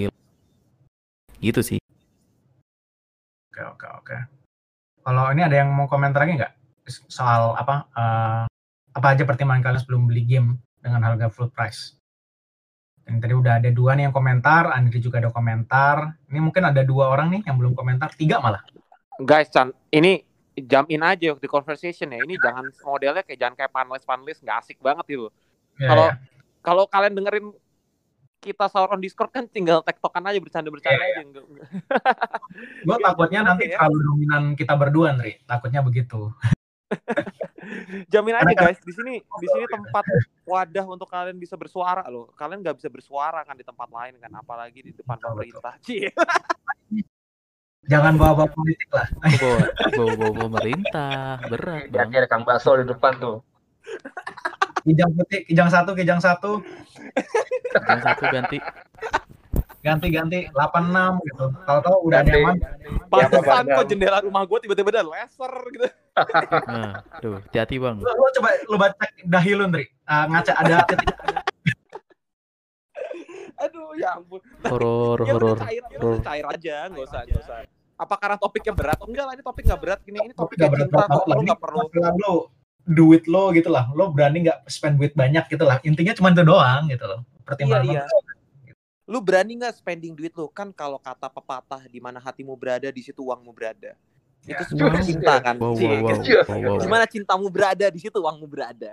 gitu 1.42 1.62
sih. 1.62 1.80
Oke 3.52 3.62
oke 3.66 3.88
oke. 3.98 4.18
Kalau 5.02 5.26
ini 5.34 5.42
ada 5.42 5.56
yang 5.58 5.74
mau 5.74 5.90
komentar 5.90 6.22
lagi 6.26 6.38
nggak? 6.38 6.54
Soal 7.10 7.58
apa 7.58 7.90
eh, 7.98 8.46
apa 8.94 9.08
aja 9.14 9.26
pertimbangan 9.26 9.66
kalian 9.66 9.82
sebelum 9.82 10.02
beli 10.06 10.24
game 10.26 10.62
dengan 10.82 11.02
harga 11.02 11.30
full 11.34 11.50
price? 11.50 11.97
Yang 13.08 13.18
tadi 13.24 13.34
udah 13.34 13.54
ada 13.64 13.70
dua 13.72 13.96
nih 13.96 14.12
yang 14.12 14.16
komentar, 14.16 14.68
Andri 14.70 15.00
juga 15.00 15.24
ada 15.24 15.32
komentar. 15.32 16.20
Ini 16.28 16.40
mungkin 16.44 16.64
ada 16.68 16.84
dua 16.84 17.08
orang 17.08 17.32
nih 17.32 17.42
yang 17.48 17.56
belum 17.56 17.72
komentar, 17.72 18.12
tiga 18.12 18.44
malah. 18.44 18.60
Guys, 19.18 19.48
Chan, 19.48 19.72
ini 19.90 20.28
jump 20.60 20.92
in 20.92 21.00
aja 21.02 21.32
di 21.34 21.48
conversation 21.48 22.12
ya. 22.12 22.20
Ini 22.20 22.36
jangan 22.38 22.68
modelnya 22.84 23.24
kayak 23.24 23.40
jangan 23.40 23.56
kayak 23.56 23.72
panless 23.72 24.04
nggak 24.44 24.58
asik 24.60 24.78
banget 24.84 25.08
gitu. 25.08 25.32
Ya, 25.80 25.88
Kalau 25.88 26.06
ya. 26.06 26.14
kalau 26.60 26.84
kalian 26.86 27.16
dengerin 27.16 27.48
kita 28.38 28.70
sahur 28.70 28.94
on 28.94 29.02
Discord 29.02 29.32
kan 29.34 29.48
tinggal 29.50 29.82
tektokan 29.82 30.22
aja 30.22 30.38
bercanda-bercanda 30.38 31.00
Iya, 31.00 31.08
aja. 31.10 31.22
Nggak- 31.26 31.68
Gue 32.86 32.98
takutnya 33.02 33.40
nanti 33.42 33.64
ya? 33.66 33.80
terlalu 33.80 34.00
dominan 34.04 34.44
kita 34.54 34.74
berdua, 34.76 35.16
Andri. 35.16 35.40
Takutnya 35.44 35.80
begitu. 35.80 36.30
Jamin 38.12 38.36
aja 38.36 38.52
kan- 38.52 38.72
guys, 38.72 38.80
di 38.84 38.92
sini 38.92 39.14
di 39.24 39.48
sini 39.48 39.66
tempat 39.72 40.04
wadah 40.44 40.86
untuk 40.88 41.08
kalian 41.08 41.40
bisa 41.40 41.56
bersuara 41.56 42.04
loh. 42.12 42.28
Kalian 42.36 42.60
nggak 42.60 42.78
bisa 42.84 42.92
bersuara 42.92 43.44
kan 43.48 43.56
di 43.56 43.64
tempat 43.64 43.88
lain 43.88 44.20
kan, 44.20 44.32
apalagi 44.36 44.80
di 44.84 44.92
depan 44.92 45.16
pemerintah. 45.20 45.80
Cie. 45.80 46.12
Jangan 47.88 48.20
bawa-bawa 48.20 48.52
politik 48.52 48.90
lah. 48.92 49.08
bawa 49.16 49.58
bawa 49.96 50.12
bawa 50.20 50.32
pemerintah 50.36 51.40
berat 51.48 51.88
bang 51.88 52.12
ada 52.12 52.28
Kang 52.28 52.44
Baso 52.44 52.76
di 52.76 52.84
depan 52.84 53.16
tuh. 53.16 53.40
Kijang 54.88 55.12
putih, 55.20 55.44
kijang 55.44 55.68
satu, 55.68 55.92
kijang 56.00 56.24
satu, 56.24 56.64
yang 57.76 58.00
satu 58.00 58.24
ganti 58.32 58.56
ganti-ganti 59.88 60.40
86 60.52 61.28
gitu. 61.28 61.46
Tahu-tahu 61.64 61.98
udah 62.04 62.20
ada 62.20 62.30
yang 62.30 62.44
Ganti. 62.44 62.60
mana. 62.60 63.08
Pantesan 63.08 63.64
kok 63.66 63.86
jendela 63.88 64.20
rumah 64.20 64.44
gue 64.44 64.60
tiba-tiba 64.60 64.90
ada 64.92 65.04
laser 65.04 65.54
gitu. 65.72 65.88
nah 66.66 66.94
tuh 67.22 67.38
hati-hati 67.40 67.78
bang 67.78 67.98
Lu, 67.98 68.10
lu 68.10 68.26
coba 68.34 68.50
lu 68.66 68.76
baca 68.76 69.06
dahi 69.24 69.52
lu, 69.54 69.64
Andri. 69.64 69.86
Ah, 70.04 70.26
ngaca 70.26 70.52
ada 70.52 70.76
titik 70.84 71.08
Aduh, 73.58 73.90
ya 73.98 74.14
ampun. 74.14 74.42
horor 74.66 75.18
Ya 75.24 75.34
udah 75.34 75.34
horor 75.34 75.58
cair, 75.58 75.82
ya 75.90 75.98
udah 75.98 76.22
cair 76.22 76.46
aja, 76.46 76.76
nggak 76.90 77.06
usah, 77.06 77.22
nggak 77.26 77.42
usah. 77.42 77.58
Apa 77.98 78.14
karena 78.22 78.38
topiknya 78.38 78.74
berat? 78.78 79.02
Enggak 79.02 79.26
lah, 79.26 79.34
ini 79.34 79.42
topik 79.42 79.64
nggak 79.66 79.82
berat. 79.82 80.00
Ini 80.06 80.18
ini 80.22 80.34
topik 80.38 80.54
topiknya 80.54 80.66
gak 80.70 80.74
berat 80.78 80.88
cinta 80.88 81.06
kok. 81.10 81.26
Lo 81.26 81.42
nggak 81.42 81.60
perlu. 81.62 81.82
lo 82.22 82.34
duit 82.88 83.24
lo 83.26 83.44
gitu 83.52 83.70
lah. 83.74 83.90
Lo 83.98 84.14
berani 84.14 84.46
nggak 84.46 84.70
spend 84.70 85.02
duit 85.02 85.18
banyak 85.18 85.50
gitu 85.50 85.66
lah. 85.66 85.82
Intinya 85.82 86.14
cuma 86.14 86.30
itu 86.30 86.46
doang 86.46 86.86
gitu 86.86 87.06
loh. 87.10 87.20
Pertimbangan 87.42 87.90
Iya, 87.90 88.04
lo. 88.06 88.37
Lu 89.08 89.24
berani 89.24 89.56
nggak 89.56 89.80
spending 89.80 90.12
duit 90.14 90.36
lu? 90.36 90.52
Kan 90.52 90.76
kalau 90.76 91.00
kata 91.00 91.32
pepatah 91.32 91.88
di 91.88 92.04
mana 92.04 92.20
hatimu 92.20 92.52
berada, 92.60 92.92
di 92.92 93.00
situ 93.00 93.24
uangmu 93.24 93.56
berada. 93.56 93.96
Ya, 94.44 94.60
Itu 94.60 94.64
sebuah 94.76 94.92
wow. 94.94 95.04
cinta 95.08 95.34
kan. 95.40 95.56
wow 95.56 95.72
wow 95.72 95.80
wow, 95.80 96.08
kan? 96.12 96.20
Iya. 96.28 96.42
wow, 96.44 96.60
wow. 96.60 96.78
Di 96.84 96.88
mana 96.92 97.06
cintamu 97.08 97.48
berada, 97.48 97.88
di 97.88 98.00
situ 98.04 98.20
uangmu 98.20 98.44
berada. 98.52 98.92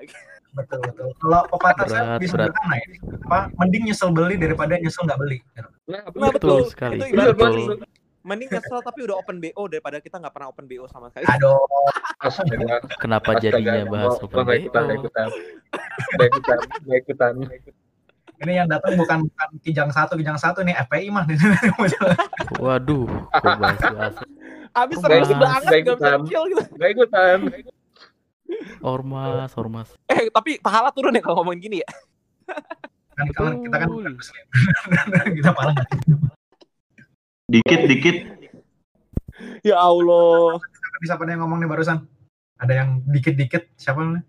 Betul 0.54 0.78
betul. 0.86 1.10
Kalau 1.18 1.42
pepatah 1.50 1.86
saya 1.90 2.02
berat. 2.14 2.30
sederhana 2.30 2.76
ini. 2.86 2.96
Apa? 3.26 3.38
Mending 3.58 3.82
nyesel 3.90 4.10
beli 4.14 4.38
daripada 4.38 4.78
nyesel 4.78 5.02
nggak 5.02 5.18
beli. 5.18 5.38
gitu. 5.42 5.68
Nah, 5.90 6.00
Nah, 6.14 6.30
Betul 6.30 6.62
betul. 6.62 6.70
sekali. 6.70 6.94
Itu 6.94 7.04
ibarat 7.10 7.34
Betul. 7.34 7.82
mending, 8.24 8.48
nyesel 8.54 8.78
tapi 8.80 8.98
udah 9.02 9.16
open 9.18 9.36
BO 9.42 9.62
daripada 9.66 9.98
kita 9.98 10.16
nggak 10.22 10.30
pernah 10.32 10.48
open 10.54 10.64
BO 10.70 10.86
sama 10.86 11.10
sekali. 11.10 11.26
Aduh, 11.26 11.58
Astaga. 12.22 12.78
kenapa 13.02 13.30
jadinya 13.36 13.82
bahas 13.90 14.14
open 14.22 14.46
BO 14.46 14.54
ikutan. 14.54 14.84
Nggak 16.14 16.28
ikutan, 16.30 16.58
nggak 16.86 16.98
ikutan. 17.02 17.32
Ini 18.44 18.54
yang 18.54 18.68
datang 18.68 18.94
bukan 18.94 19.18
bukan 19.24 19.48
kijang 19.60 19.88
satu 19.88 20.14
kijang 20.14 20.36
satu 20.36 20.60
nih 20.60 20.76
FPI 20.84 21.08
mah. 21.08 21.24
waduh 22.64 23.08
Abis 24.74 24.98
serius 24.98 25.30
banget, 25.30 25.38
nggak 25.38 25.62
bisa 25.62 25.76
ikutan. 25.80 26.18
chill 26.26 26.44
gitu. 26.50 26.62
Nggak 26.74 26.90
ikutan. 26.92 27.38
ormas 28.82 29.52
ormas 29.54 29.88
Eh, 30.06 30.28
tapi 30.28 30.58
pahala 30.58 30.90
turun 30.90 31.14
ya 31.14 31.22
kalau 31.22 31.40
ngomongin 31.40 31.60
gini 31.62 31.76
ya. 31.80 31.88
kan, 33.14 33.26
kan- 33.30 33.58
kita 33.62 33.76
kan 33.78 33.88
bukan 33.88 34.12
muslim. 34.14 34.44
kita 35.38 35.50
nggak. 35.50 35.86
Dikit 37.46 37.80
dikit. 37.86 38.16
Ya 39.62 39.78
Allah. 39.78 40.58
Bisa 40.98 41.14
pada 41.14 41.30
yang 41.30 41.46
ngomong 41.46 41.62
nih 41.62 41.68
barusan? 41.68 42.06
Ada 42.54 42.72
yang 42.82 43.02
dikit-dikit 43.04 43.74
siapa 43.74 43.98
namanya? 44.00 44.22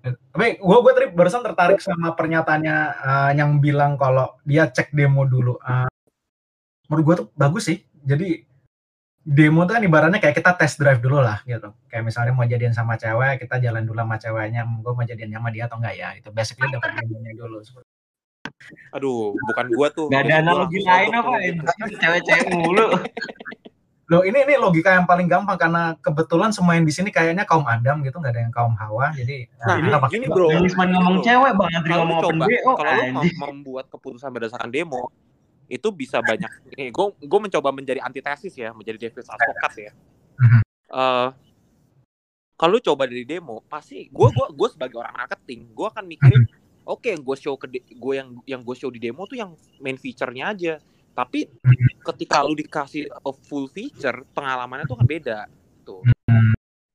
Eh, 0.00 0.14
Tapi 0.32 0.56
gue 0.56 0.78
gue 0.80 0.92
tadi 0.96 1.06
barusan 1.12 1.44
tertarik 1.44 1.80
sama 1.84 2.16
pernyataannya 2.16 2.76
eh, 3.04 3.30
yang 3.36 3.60
bilang 3.60 4.00
kalau 4.00 4.40
dia 4.48 4.68
cek 4.68 4.96
demo 4.96 5.28
dulu. 5.28 5.60
Eh, 5.60 5.90
menurut 6.88 7.04
gue 7.04 7.14
tuh 7.24 7.28
bagus 7.36 7.68
sih. 7.68 7.78
Jadi 8.00 8.40
demo 9.20 9.68
tuh 9.68 9.76
kan 9.76 9.84
ibaratnya 9.84 10.16
kayak 10.16 10.40
kita 10.40 10.56
test 10.56 10.80
drive 10.80 11.04
dulu 11.04 11.20
lah 11.20 11.44
gitu. 11.44 11.76
Kayak 11.92 12.04
misalnya 12.08 12.32
mau 12.32 12.48
jadian 12.48 12.72
sama 12.72 12.96
cewek, 12.96 13.44
kita 13.44 13.60
jalan 13.60 13.84
dulu 13.84 14.00
sama 14.00 14.16
ceweknya. 14.16 14.64
Gue 14.80 14.92
mau 14.96 15.04
jadian 15.04 15.30
sama 15.36 15.48
dia 15.52 15.68
atau 15.68 15.76
enggak 15.76 15.94
ya? 16.00 16.08
Itu 16.16 16.32
basically 16.32 16.72
dapat 16.72 16.96
demonya 16.96 17.36
dulu. 17.36 17.60
Aduh, 18.96 19.32
bukan 19.36 19.66
gua 19.72 19.88
tuh. 19.92 20.08
Gak 20.12 20.28
ada 20.28 20.44
analogi 20.44 20.80
lain 20.84 21.12
apa? 21.16 21.32
Cewek-cewek 21.96 22.48
mulu. 22.56 22.88
Loh 24.10 24.26
ini 24.26 24.42
ini 24.42 24.58
logika 24.58 24.90
yang 24.90 25.06
paling 25.06 25.30
gampang 25.30 25.54
karena 25.54 25.94
kebetulan 26.02 26.50
semua 26.50 26.74
yang 26.74 26.82
di 26.82 26.90
sini 26.90 27.14
kayaknya 27.14 27.46
kaum 27.46 27.62
Adam 27.62 28.02
gitu, 28.02 28.18
nggak 28.18 28.34
ada 28.34 28.42
yang 28.42 28.50
kaum 28.50 28.74
Hawa. 28.74 29.14
Jadi 29.14 29.46
Nah, 29.62 29.78
kita 29.78 29.98
pakai 30.02 30.14
gini 30.18 30.26
dua. 30.26 30.34
bro. 30.34 30.46
Cuma 30.66 30.84
ngomong 30.84 31.16
Bro. 31.16 31.24
cewek 31.24 31.52
bang, 31.54 31.70
lu 31.70 31.92
ngomong 31.94 32.18
open 32.18 32.34
coba, 32.34 32.44
BO. 32.44 32.70
kalau 32.74 32.90
lu 32.90 33.00
anjing. 33.00 33.14
mem- 33.14 33.38
membuat 33.54 33.86
keputusan 33.86 34.30
berdasarkan 34.34 34.66
demo, 34.68 35.14
itu 35.70 35.88
bisa 35.94 36.18
banyak. 36.18 36.50
Ini 36.74 36.90
gue 36.90 37.06
gue 37.22 37.40
mencoba 37.40 37.70
menjadi 37.70 38.02
antitesis 38.02 38.50
ya, 38.52 38.74
menjadi 38.74 38.98
devil's 38.98 39.30
advocate 39.30 39.78
ya. 39.78 39.92
Mhm. 40.36 40.60
Eh, 40.90 41.28
kalau 42.56 42.72
lu 42.74 42.82
coba 42.82 43.06
dari 43.06 43.22
demo, 43.22 43.62
pasti 43.64 44.10
gue 44.10 44.28
gua 44.28 44.50
gue 44.50 44.68
sebagai 44.68 44.98
orang 44.98 45.14
marketing, 45.14 45.70
gue 45.70 45.86
akan 45.86 46.04
mikirin, 46.04 46.42
oke 46.82 47.06
yang 47.06 47.22
gue 47.22 47.36
show 47.38 47.54
ke 47.54 47.70
gue 47.78 48.14
yang 48.18 48.28
yang 48.42 48.60
gue 48.60 48.74
show 48.74 48.90
di 48.90 48.98
demo 48.98 49.22
tuh 49.24 49.38
yang 49.38 49.54
main 49.78 49.94
feature-nya 49.94 50.50
aja. 50.50 50.74
Tapi 51.20 51.52
ketika 52.00 52.40
lu 52.40 52.56
dikasih 52.56 53.12
a 53.12 53.30
full 53.44 53.68
feature, 53.68 54.24
pengalamannya 54.32 54.88
tuh 54.88 54.96
kan 54.96 55.04
beda. 55.04 55.38
Tuh. 55.84 56.00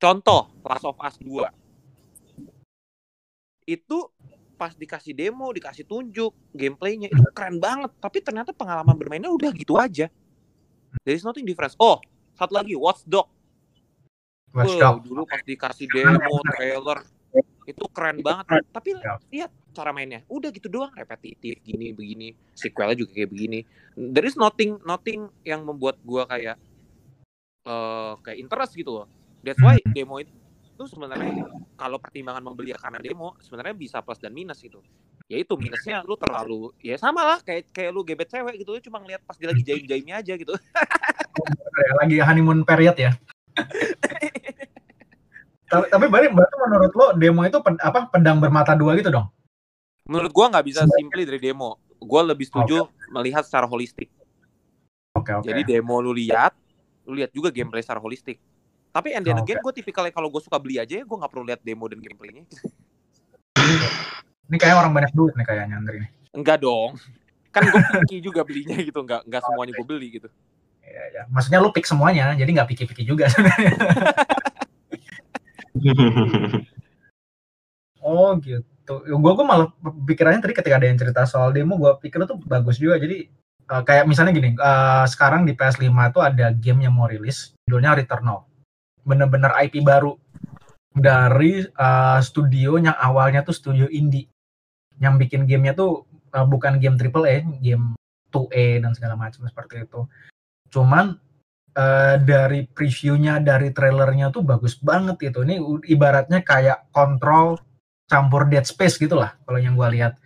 Contoh 0.01 0.49
Last 0.65 0.81
of 0.81 0.97
Us 0.97 1.13
2. 1.21 1.45
Itu 3.69 4.09
pas 4.57 4.73
dikasih 4.73 5.13
demo, 5.13 5.53
dikasih 5.53 5.85
tunjuk 5.85 6.33
gameplaynya 6.57 7.11
itu 7.11 7.21
keren 7.37 7.61
banget, 7.61 7.91
tapi 8.01 8.23
ternyata 8.23 8.49
pengalaman 8.49 8.97
bermainnya 8.97 9.29
udah 9.29 9.51
gitu 9.53 9.77
aja. 9.77 10.09
There 11.05 11.13
is 11.13 11.21
nothing 11.21 11.45
difference. 11.45 11.77
Oh, 11.77 12.01
satu 12.33 12.55
lagi 12.57 12.73
Watch 12.73 13.05
Dogs. 13.05 13.29
Watch 14.55 14.73
Wah, 14.79 14.97
Dogs. 14.97 15.05
dulu 15.05 15.21
pas 15.29 15.43
dikasih 15.45 15.85
demo, 15.91 16.41
trailer 16.55 17.03
itu 17.67 17.83
keren 17.93 18.25
banget. 18.25 18.63
Tapi 18.73 18.89
Ya. 18.97 19.13
lihat 19.29 19.51
cara 19.75 19.91
mainnya. 19.91 20.23
Udah 20.31 20.49
gitu 20.49 20.71
doang, 20.71 20.89
repetitif 20.95 21.59
gini 21.61 21.91
begini, 21.91 22.31
sequelnya 22.55 22.95
juga 22.95 23.11
kayak 23.11 23.29
begini. 23.29 23.59
There 23.93 24.25
is 24.25 24.39
nothing 24.39 24.79
nothing 24.87 25.27
yang 25.43 25.67
membuat 25.67 25.99
gua 26.01 26.23
kayak 26.25 26.55
eh 27.65 28.13
kayak 28.23 28.37
interest 28.39 28.73
gitu 28.79 29.03
loh. 29.03 29.07
That's 29.43 29.59
why 29.59 29.77
demo 29.93 30.17
itu 30.17 30.83
sebenarnya 30.87 31.45
kalau 31.75 31.99
pertimbangan 31.99 32.43
membeli 32.43 32.71
karena 32.75 32.99
demo 32.99 33.35
sebenarnya 33.43 33.75
bisa 33.75 33.99
plus 34.01 34.17
dan 34.17 34.31
minus 34.31 34.63
gitu. 34.63 34.79
Ya 35.25 35.41
itu 35.41 35.57
minusnya 35.57 36.05
lu 36.05 36.13
terlalu 36.19 36.69
ya 36.83 36.99
sama 37.01 37.25
lah 37.25 37.39
kayak 37.41 37.73
kayak 37.73 37.89
lu 37.89 38.05
gebet 38.05 38.29
cewek 38.29 38.61
gitu 38.61 38.77
lu 38.77 38.81
cuma 38.83 39.01
ngeliat 39.01 39.25
pas 39.25 39.33
dia 39.37 39.49
lagi 39.49 39.63
jaim-jaimnya 39.65 40.21
aja 40.21 40.33
gitu. 40.37 40.53
Lagi 41.99 42.17
honeymoon 42.23 42.63
period 42.63 42.95
ya. 42.95 43.11
tapi 45.71 45.85
tapi 45.91 46.05
berarti 46.07 46.55
menurut 46.61 46.91
lo 46.95 47.05
demo 47.17 47.43
itu 47.43 47.59
pen- 47.59 47.81
apa 47.81 48.07
pedang 48.07 48.39
bermata 48.39 48.77
dua 48.77 48.95
gitu 48.95 49.11
dong? 49.11 49.27
Menurut 50.05 50.31
gua 50.31 50.53
nggak 50.53 50.65
bisa 50.65 50.81
simply 50.85 51.25
dari 51.25 51.41
demo. 51.41 51.81
Gua 51.97 52.21
lebih 52.21 52.45
setuju 52.45 52.85
melihat 53.09 53.41
secara 53.41 53.65
holistik. 53.65 54.11
Oke 55.15 55.31
oke. 55.33 55.47
Jadi 55.47 55.65
demo 55.65 55.97
lu 56.03 56.13
lihat, 56.13 56.53
lu 57.09 57.17
lihat 57.17 57.33
juga 57.33 57.49
gameplay 57.49 57.81
secara 57.81 58.03
holistik. 58.03 58.37
Tapi 58.95 59.11
and 59.11 59.27
then 59.27 59.35
Oke. 59.35 59.51
again 59.51 59.59
gue 59.59 59.73
tipikalnya 59.75 60.15
kalau 60.15 60.31
gue 60.31 60.39
suka 60.39 60.55
beli 60.55 60.79
aja 60.79 60.95
ya 60.95 61.03
gue 61.03 61.17
nggak 61.19 61.27
perlu 61.27 61.43
lihat 61.43 61.59
demo 61.67 61.83
dan 61.91 61.99
gameplaynya. 61.99 62.47
Ini 64.47 64.55
kayak 64.55 64.79
orang 64.79 64.95
banyak 64.95 65.11
duit 65.11 65.35
nih 65.35 65.43
kayaknya 65.43 65.75
Andri 65.75 66.07
nih. 66.07 66.09
Enggak 66.31 66.63
dong. 66.63 66.95
Kan 67.51 67.67
gue 67.67 67.75
picky 67.75 68.23
juga 68.23 68.47
belinya 68.47 68.79
gitu, 68.79 68.95
nggak 68.95 69.27
nggak 69.27 69.41
semuanya 69.43 69.75
gue 69.75 69.83
beli 69.83 70.15
gitu. 70.15 70.31
Iya, 70.79 71.03
ya. 71.11 71.21
Maksudnya 71.27 71.59
lu 71.59 71.75
pick 71.75 71.83
semuanya, 71.83 72.39
jadi 72.39 72.47
nggak 72.47 72.71
piki-piki 72.71 73.03
juga 73.03 73.27
sebenarnya. 73.27 73.75
Oh 78.05 78.37
gitu. 78.37 78.74
Gue 78.85 79.31
gue 79.33 79.45
malah 79.45 79.73
pikirannya 79.81 80.41
tadi 80.45 80.53
ketika 80.53 80.77
ada 80.77 80.87
yang 80.87 80.99
cerita 81.01 81.25
soal 81.25 81.49
demo, 81.49 81.75
gue 81.81 81.91
pikir 82.05 82.21
itu 82.21 82.37
bagus 82.45 82.77
juga. 82.77 83.01
Jadi 83.01 83.25
eh, 83.65 83.83
kayak 83.85 84.05
misalnya 84.05 84.31
gini, 84.37 84.53
eh, 84.53 85.05
sekarang 85.09 85.43
di 85.43 85.57
PS5 85.57 85.89
itu 85.89 86.19
ada 86.21 86.53
game 86.53 86.85
yang 86.85 86.93
mau 86.93 87.09
rilis, 87.09 87.57
judulnya 87.65 87.97
Returnal. 87.97 88.45
Bener-bener 89.01 89.53
IP 89.65 89.81
baru 89.81 90.13
dari 90.95 91.65
eh, 91.65 92.19
studio 92.23 92.79
yang 92.79 92.95
awalnya 92.95 93.43
tuh 93.43 93.51
studio 93.51 93.89
indie, 93.91 94.29
yang 95.01 95.19
bikin 95.19 95.43
gamenya 95.43 95.75
tuh 95.75 96.07
eh, 96.31 96.45
bukan 96.47 96.79
game 96.79 96.95
AAA, 96.95 97.59
game 97.59 97.97
2A 98.31 98.83
dan 98.85 98.91
segala 98.95 99.19
macam 99.19 99.43
seperti 99.43 99.83
itu. 99.83 100.07
Cuman 100.71 101.19
eh, 101.75 102.15
dari 102.23 102.63
previewnya, 102.69 103.43
dari 103.43 103.75
trailernya 103.75 104.31
tuh 104.31 104.47
bagus 104.47 104.79
banget 104.79 105.19
itu. 105.33 105.43
Ini 105.43 105.55
ibaratnya 105.91 106.39
kayak 106.45 106.93
kontrol 106.95 107.59
campur 108.05 108.45
Dead 108.49 108.65
Space 108.65 108.97
gitulah 109.01 109.37
kalau 109.45 109.59
yang 109.59 109.73
gua 109.73 109.89
lihat. 109.89 110.17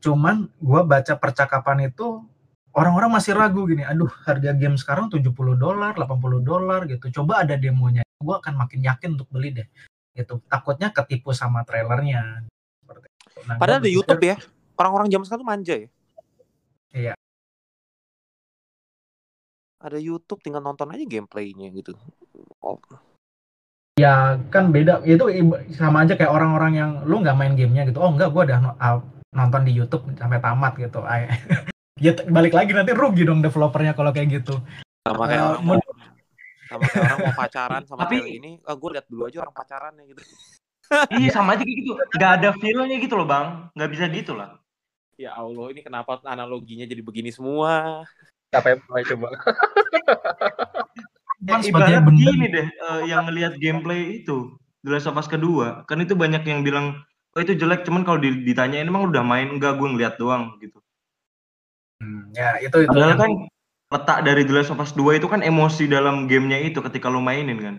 Cuman 0.00 0.48
gua 0.60 0.84
baca 0.84 1.16
percakapan 1.20 1.92
itu 1.92 2.24
orang-orang 2.72 3.10
masih 3.12 3.36
ragu 3.36 3.68
gini. 3.68 3.84
Aduh, 3.84 4.08
harga 4.24 4.56
game 4.56 4.76
sekarang 4.80 5.12
70 5.12 5.56
dolar, 5.56 5.92
80 5.96 6.40
dolar 6.40 6.88
gitu. 6.88 7.22
Coba 7.22 7.44
ada 7.44 7.54
demonya. 7.60 8.02
Gua 8.20 8.40
akan 8.40 8.56
makin 8.56 8.80
yakin 8.84 9.16
untuk 9.16 9.28
beli 9.28 9.52
deh. 9.52 9.68
Gitu. 10.16 10.40
Takutnya 10.48 10.90
ketipu 10.92 11.36
sama 11.36 11.64
trailernya. 11.64 12.44
Seperti 12.82 13.06
itu. 13.08 13.38
Nah, 13.48 13.56
Padahal 13.56 13.80
di 13.80 13.92
YouTube 13.92 14.24
ya, 14.24 14.36
orang-orang 14.80 15.08
zaman 15.12 15.24
sekarang 15.28 15.42
tuh 15.44 15.50
manja 15.50 15.74
ya. 15.76 15.88
Iya. 16.90 17.14
Ada 19.80 19.96
YouTube 19.96 20.44
tinggal 20.44 20.60
nonton 20.60 20.92
aja 20.92 21.04
gameplaynya 21.08 21.72
gitu. 21.72 21.96
Oh, 22.60 22.76
ya 24.00 24.40
kan 24.48 24.72
beda 24.72 25.04
itu 25.04 25.20
sama 25.76 26.08
aja 26.08 26.16
kayak 26.16 26.32
orang-orang 26.32 26.72
yang 26.72 26.90
lu 27.04 27.20
nggak 27.20 27.36
main 27.36 27.52
gamenya 27.52 27.84
gitu 27.84 28.00
oh 28.00 28.08
enggak 28.08 28.32
gua 28.32 28.48
udah 28.48 28.58
ah, 28.80 28.96
nonton 29.36 29.68
di 29.68 29.76
YouTube 29.76 30.08
sampai 30.16 30.40
tamat 30.40 30.72
gitu 30.80 31.04
ya 32.04 32.16
balik 32.32 32.56
lagi 32.56 32.72
nanti 32.72 32.96
rugi 32.96 33.28
dong 33.28 33.44
developernya 33.44 33.92
kalau 33.92 34.10
kayak 34.10 34.40
gitu 34.40 34.56
sama 35.04 35.24
kayak 35.28 35.40
Eh, 35.40 35.48
orang 35.52 35.64
mau 35.64 35.76
sama 36.70 36.82
kayak 36.86 37.02
orang 37.02 37.18
mau 37.26 37.34
pacaran 37.34 37.82
sama 37.82 38.00
Tapi- 38.06 38.22
ini, 38.30 38.50
ah, 38.62 38.76
gue 38.78 38.90
lihat 38.94 39.06
dulu 39.10 39.26
aja 39.26 39.42
orang 39.42 39.56
pacarannya 39.56 40.04
gitu. 40.06 40.22
Iya 41.22 41.30
sama 41.30 41.54
aja 41.54 41.62
kayak 41.62 41.78
gitu. 41.82 41.92
Gak 42.18 42.32
ada 42.42 42.50
feelnya 42.58 42.96
gitu 42.98 43.14
loh 43.14 43.26
bang. 43.26 43.70
Gak 43.78 43.90
bisa 43.90 44.10
gitu 44.10 44.34
lah. 44.34 44.58
Ya 45.14 45.34
Allah, 45.38 45.70
ini 45.70 45.86
kenapa 45.86 46.18
analoginya 46.26 46.82
jadi 46.82 46.98
begini 46.98 47.30
semua? 47.30 48.02
Yang 48.50 48.82
mulai 48.90 49.04
coba? 49.06 49.28
Ya, 51.40 51.56
Kan 51.56 51.60
sebagai 51.64 51.88
ibarat 51.96 52.04
benda- 52.04 52.20
gini 52.20 52.46
deh, 52.46 52.66
eh, 52.68 53.00
yang 53.08 53.24
ngelihat 53.24 53.56
gameplay 53.56 54.20
itu 54.20 54.52
The 54.84 54.90
Last 54.92 55.08
of 55.08 55.16
Us 55.16 55.24
kedua, 55.24 55.84
kan 55.84 55.96
itu 55.96 56.12
banyak 56.12 56.44
yang 56.44 56.60
bilang, 56.60 57.00
oh 57.32 57.40
itu 57.40 57.52
jelek, 57.54 57.80
cuman 57.82 58.04
kalau 58.04 58.16
di- 58.16 58.44
ditanyain 58.44 58.84
emang 58.84 59.08
udah 59.08 59.24
main 59.24 59.48
enggak, 59.48 59.76
gue 59.76 59.88
ngeliat 59.88 60.14
doang 60.16 60.60
gitu. 60.60 60.76
Hmm, 61.96 62.28
ya 62.32 62.60
itu 62.60 62.84
itu 62.84 62.88
Padahal 62.88 63.12
yang- 63.12 63.20
kan 63.20 63.30
letak 63.90 64.18
dari 64.22 64.42
The 64.44 64.52
Last 64.52 64.70
of 64.70 64.80
Us 64.80 64.92
2 64.92 65.16
itu 65.16 65.26
kan 65.26 65.40
emosi 65.40 65.84
dalam 65.84 66.24
gamenya 66.24 66.60
itu 66.60 66.80
ketika 66.80 67.08
lu 67.08 67.20
mainin 67.20 67.56
kan. 67.56 67.76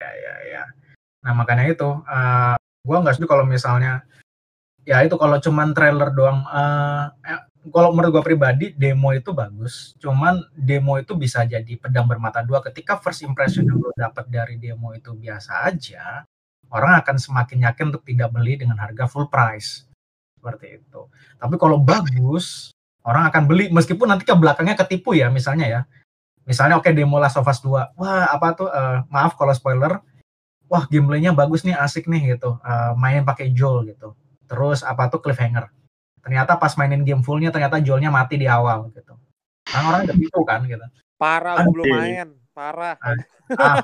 ya 0.00 0.08
ya 0.16 0.34
ya 0.48 0.62
nah 1.20 1.36
makanya 1.36 1.68
itu 1.68 1.84
eh 2.08 2.56
gua 2.80 3.04
nggak 3.04 3.12
setuju 3.12 3.28
kalau 3.28 3.44
misalnya 3.44 4.00
ya 4.82 5.04
itu 5.04 5.12
kalau 5.14 5.36
cuman 5.36 5.76
trailer 5.76 6.08
doang 6.10 6.40
eh, 6.48 7.36
kalau 7.68 7.92
menurut 7.92 8.16
gua 8.16 8.24
pribadi 8.24 8.72
demo 8.72 9.12
itu 9.12 9.36
bagus. 9.36 9.92
Cuman 10.00 10.40
demo 10.56 10.96
itu 10.96 11.12
bisa 11.12 11.44
jadi 11.44 11.68
pedang 11.76 12.08
bermata 12.08 12.40
dua. 12.40 12.64
Ketika 12.64 12.96
first 12.96 13.20
impression 13.20 13.68
yang 13.68 13.76
lo 13.76 13.92
dapat 13.92 14.24
dari 14.32 14.56
demo 14.56 14.96
itu 14.96 15.12
biasa 15.12 15.68
aja 15.68 16.24
orang 16.72 17.02
akan 17.04 17.16
semakin 17.20 17.68
yakin 17.68 17.84
untuk 17.92 18.06
tidak 18.06 18.32
beli 18.32 18.56
dengan 18.56 18.80
harga 18.80 19.04
full 19.04 19.28
price. 19.28 19.84
Seperti 20.40 20.80
itu. 20.80 21.02
Tapi 21.36 21.54
kalau 21.60 21.76
bagus 21.76 22.72
orang 23.04 23.28
akan 23.28 23.44
beli. 23.44 23.68
Meskipun 23.68 24.08
nanti 24.08 24.24
ke 24.24 24.32
belakangnya 24.32 24.80
ketipu 24.80 25.12
ya 25.12 25.28
misalnya 25.28 25.68
ya. 25.68 25.80
Misalnya 26.48 26.80
oke 26.80 26.88
demo 26.96 27.20
Last 27.20 27.36
of 27.36 27.44
Us 27.44 27.60
2 27.60 28.00
wah 28.00 28.24
apa 28.32 28.56
tuh 28.56 28.68
eh, 28.72 29.04
maaf 29.12 29.36
kalau 29.36 29.52
spoiler. 29.52 30.00
Wah 30.70 30.88
gameplaynya 30.88 31.36
bagus 31.36 31.60
nih 31.68 31.76
asik 31.76 32.08
nih 32.08 32.40
gitu. 32.40 32.56
Eh, 32.64 32.92
mainin 32.96 33.28
pakai 33.28 33.52
Joel 33.52 33.92
gitu. 33.92 34.16
Terus 34.48 34.80
apa 34.80 35.12
tuh 35.12 35.20
cliffhanger 35.20 35.68
ternyata 36.20 36.56
pas 36.60 36.72
mainin 36.76 37.02
game 37.04 37.24
fullnya 37.24 37.50
ternyata 37.52 37.80
Joelnya 37.80 38.12
mati 38.12 38.36
di 38.36 38.46
awal 38.48 38.92
gitu 38.92 39.16
orang-orang 39.72 40.00
udah 40.08 40.16
gitu 40.16 40.40
kan 40.44 40.60
gitu 40.68 40.84
Parah, 41.20 41.68
gue 41.68 41.72
belum 41.76 41.84
main. 42.00 42.28
Parah. 42.56 42.96
ah, 43.60 43.76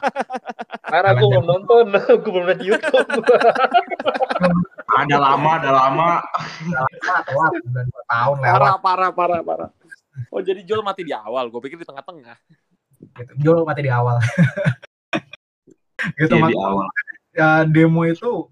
Karena 0.88 1.20
gue 1.20 1.28
belum 1.36 1.44
nonton, 1.44 1.84
gue 2.24 2.32
belum 2.32 2.48
lihat 2.48 2.60
di 2.64 2.66
YouTube. 2.72 3.04
Ada 4.96 5.20
lama, 5.20 5.60
ada 5.60 5.70
lama. 5.76 6.24
udah 6.64 7.84
dua 7.84 8.02
tahun 8.08 8.36
lewat 8.40 8.56
Parah, 8.56 8.76
parah, 8.80 9.10
parah, 9.12 9.40
parah. 9.44 9.70
Oh, 10.32 10.40
jadi 10.40 10.64
Joel 10.64 10.80
mati 10.80 11.04
di 11.04 11.12
awal. 11.12 11.52
Gue 11.52 11.60
pikir 11.60 11.76
di 11.76 11.84
tengah-tengah. 11.84 12.40
gitu. 13.20 13.32
Joel 13.36 13.68
mati 13.68 13.84
di 13.84 13.92
awal 13.92 14.16
gitu 16.16 16.34
mak- 16.38 16.52
di 16.52 16.56
awal. 16.56 16.86
ya, 17.32 17.48
demo 17.64 18.04
itu 18.04 18.48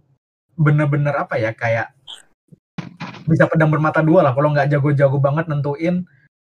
bener-bener 0.55 1.15
apa 1.17 1.35
ya 1.41 1.51
kayak 1.53 1.91
bisa 3.25 3.49
pedang 3.49 3.73
bermata 3.73 4.05
dua 4.05 4.21
lah. 4.25 4.33
Kalau 4.37 4.53
nggak 4.53 4.69
jago-jago 4.73 5.17
banget 5.21 5.49
nentuin 5.49 6.05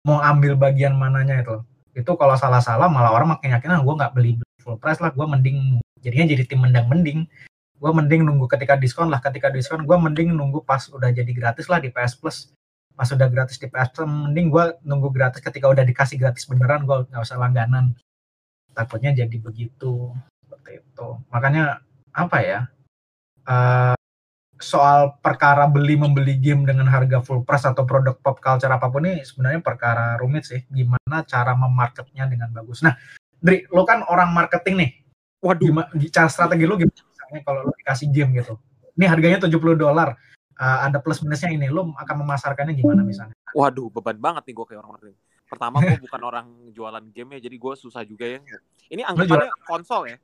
mau 0.04 0.20
ambil 0.20 0.58
bagian 0.58 0.94
mananya 0.94 1.40
itu. 1.40 1.56
Itu 1.94 2.18
kalau 2.18 2.34
salah-salah 2.34 2.90
malah 2.90 3.14
orang 3.14 3.38
makin 3.38 3.54
yakin 3.54 3.70
ah 3.72 3.80
gue 3.80 3.94
nggak 3.94 4.12
beli 4.12 4.32
full 4.60 4.80
price 4.80 4.98
lah 4.98 5.12
gue 5.12 5.24
mending 5.24 5.78
jadinya 6.02 6.34
jadi 6.34 6.44
tim 6.44 6.60
mendang 6.60 6.86
mending. 6.90 7.24
Gue 7.78 7.90
mending 7.90 8.24
nunggu 8.26 8.46
ketika 8.50 8.74
diskon 8.78 9.08
lah 9.08 9.22
ketika 9.22 9.48
diskon 9.50 9.86
gue 9.86 9.96
mending 9.96 10.34
nunggu 10.34 10.62
pas 10.62 10.86
udah 10.90 11.10
jadi 11.10 11.30
gratis 11.30 11.70
lah 11.70 11.78
di 11.78 11.88
PS 11.94 12.20
Plus. 12.20 12.36
Pas 12.94 13.08
udah 13.10 13.26
gratis 13.26 13.56
di 13.58 13.66
PS 13.70 13.88
Plus 13.94 14.06
mending 14.06 14.50
gue 14.50 14.64
nunggu 14.84 15.08
gratis 15.14 15.40
ketika 15.40 15.70
udah 15.70 15.86
dikasih 15.86 16.18
gratis 16.20 16.44
beneran 16.50 16.84
gue 16.84 17.06
nggak 17.08 17.22
usah 17.22 17.38
langganan. 17.38 17.94
Takutnya 18.74 19.14
jadi 19.14 19.36
begitu 19.38 20.10
seperti 20.44 20.82
itu. 20.82 21.08
Makanya 21.30 21.80
apa 22.14 22.38
ya 22.42 22.60
eh, 23.46 23.94
soal 24.64 25.20
perkara 25.20 25.68
beli 25.68 25.94
membeli 26.00 26.40
game 26.40 26.64
dengan 26.64 26.88
harga 26.88 27.20
full 27.20 27.44
price 27.44 27.68
atau 27.68 27.84
produk 27.84 28.16
pop 28.16 28.40
culture 28.40 28.72
apa 28.72 28.88
pun 28.88 29.04
ini 29.04 29.20
sebenarnya 29.20 29.60
perkara 29.60 30.16
rumit 30.16 30.48
sih 30.48 30.64
gimana 30.72 31.22
cara 31.28 31.52
memarketnya 31.52 32.24
dengan 32.24 32.48
bagus 32.50 32.80
nah 32.80 32.96
Dri 33.44 33.68
lo 33.68 33.84
kan 33.84 34.00
orang 34.08 34.32
marketing 34.32 34.74
nih 34.80 34.90
Waduh. 35.44 35.68
gimana 35.68 35.88
cara 36.08 36.28
strategi 36.32 36.64
lo 36.64 36.80
gimana 36.80 36.96
misalnya 36.96 37.40
kalau 37.44 37.60
lo 37.68 37.72
dikasih 37.76 38.08
game 38.08 38.40
gitu 38.40 38.56
ini 38.96 39.04
harganya 39.04 39.44
70 39.44 39.76
dolar 39.76 40.16
eh, 40.56 40.78
ada 40.88 40.98
plus 41.04 41.20
minusnya 41.20 41.52
ini 41.52 41.68
lo 41.68 41.92
akan 41.92 42.16
memasarkannya 42.24 42.74
gimana 42.74 43.04
misalnya 43.04 43.36
Waduh, 43.54 43.86
beban 43.86 44.18
banget 44.18 44.50
nih 44.50 44.54
gue 44.58 44.66
kayak 44.66 44.80
orang 44.82 44.92
marketing. 44.98 45.18
Pertama, 45.46 45.76
gue 45.78 45.98
bukan 46.02 46.20
orang 46.34 46.46
jualan 46.74 47.04
game 47.14 47.38
ya, 47.38 47.46
jadi 47.46 47.56
gue 47.56 47.74
susah 47.78 48.02
juga 48.02 48.26
ya. 48.26 48.42
Ini 48.90 49.06
anggapannya 49.06 49.54
konsol 49.62 50.10
ya. 50.10 50.18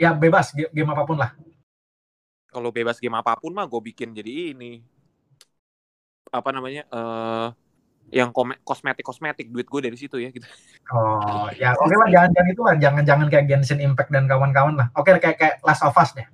ya 0.00 0.10
bebas 0.16 0.56
game, 0.56 0.72
game 0.72 0.88
apa 0.88 1.04
pun 1.04 1.20
lah 1.20 1.36
Kalau 2.58 2.74
bebas 2.74 2.98
game 2.98 3.14
apa 3.14 3.38
pun 3.38 3.54
mah 3.54 3.70
gue 3.70 3.78
bikin 3.94 4.10
jadi 4.10 4.50
ini. 4.50 4.82
Apa 6.34 6.50
namanya? 6.50 6.82
eh 6.90 7.48
yang 8.08 8.32
kosmetik 8.64 9.04
kosmetik 9.04 9.52
duit 9.52 9.68
gue 9.68 9.80
dari 9.84 9.96
situ 10.00 10.16
ya 10.16 10.32
gitu. 10.32 10.48
oh 10.96 11.44
ya 11.60 11.76
oke 11.76 11.92
lah 11.92 12.08
jangan 12.08 12.30
jangan 12.32 12.48
itu 12.48 12.62
lah 12.64 12.74
jangan 12.80 13.02
jangan 13.04 13.26
kayak 13.28 13.44
Genshin 13.52 13.84
Impact 13.84 14.08
dan 14.08 14.24
kawan-kawan 14.24 14.80
lah 14.80 14.88
oke 14.96 15.12
kayak 15.20 15.36
kayak 15.36 15.54
Last 15.60 15.84
of 15.84 15.92
Us 15.92 16.16
deh 16.16 16.24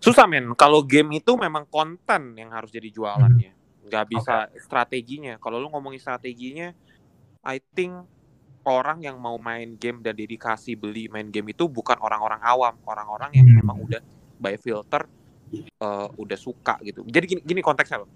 Susah 0.00 0.24
men, 0.24 0.56
kalau 0.56 0.80
game 0.80 1.20
itu 1.20 1.36
memang 1.36 1.68
konten 1.68 2.32
yang 2.32 2.48
harus 2.56 2.72
jadi 2.72 2.88
jualannya. 2.88 3.52
Nggak 3.84 4.04
bisa 4.08 4.48
strateginya. 4.56 5.36
Kalau 5.36 5.60
lu 5.60 5.68
ngomongin 5.68 6.00
strateginya, 6.00 6.72
I 7.44 7.60
think 7.76 8.08
orang 8.64 9.04
yang 9.04 9.20
mau 9.20 9.36
main 9.36 9.76
game 9.76 10.00
dan 10.00 10.16
dedikasi 10.16 10.72
beli 10.72 11.12
main 11.12 11.28
game 11.28 11.52
itu 11.52 11.68
bukan 11.68 12.00
orang-orang 12.00 12.40
awam, 12.40 12.80
orang-orang 12.88 13.28
yang 13.36 13.46
Hmm. 13.52 13.60
memang 13.60 13.76
udah 13.76 14.00
by 14.40 14.56
filter 14.56 15.04
eh, 15.52 16.08
udah 16.14 16.38
suka 16.38 16.78
gitu. 16.80 17.02
Jadi 17.04 17.24
gini, 17.26 17.40
gini 17.42 17.60
konteksnya 17.60 18.02
loh. 18.02 18.10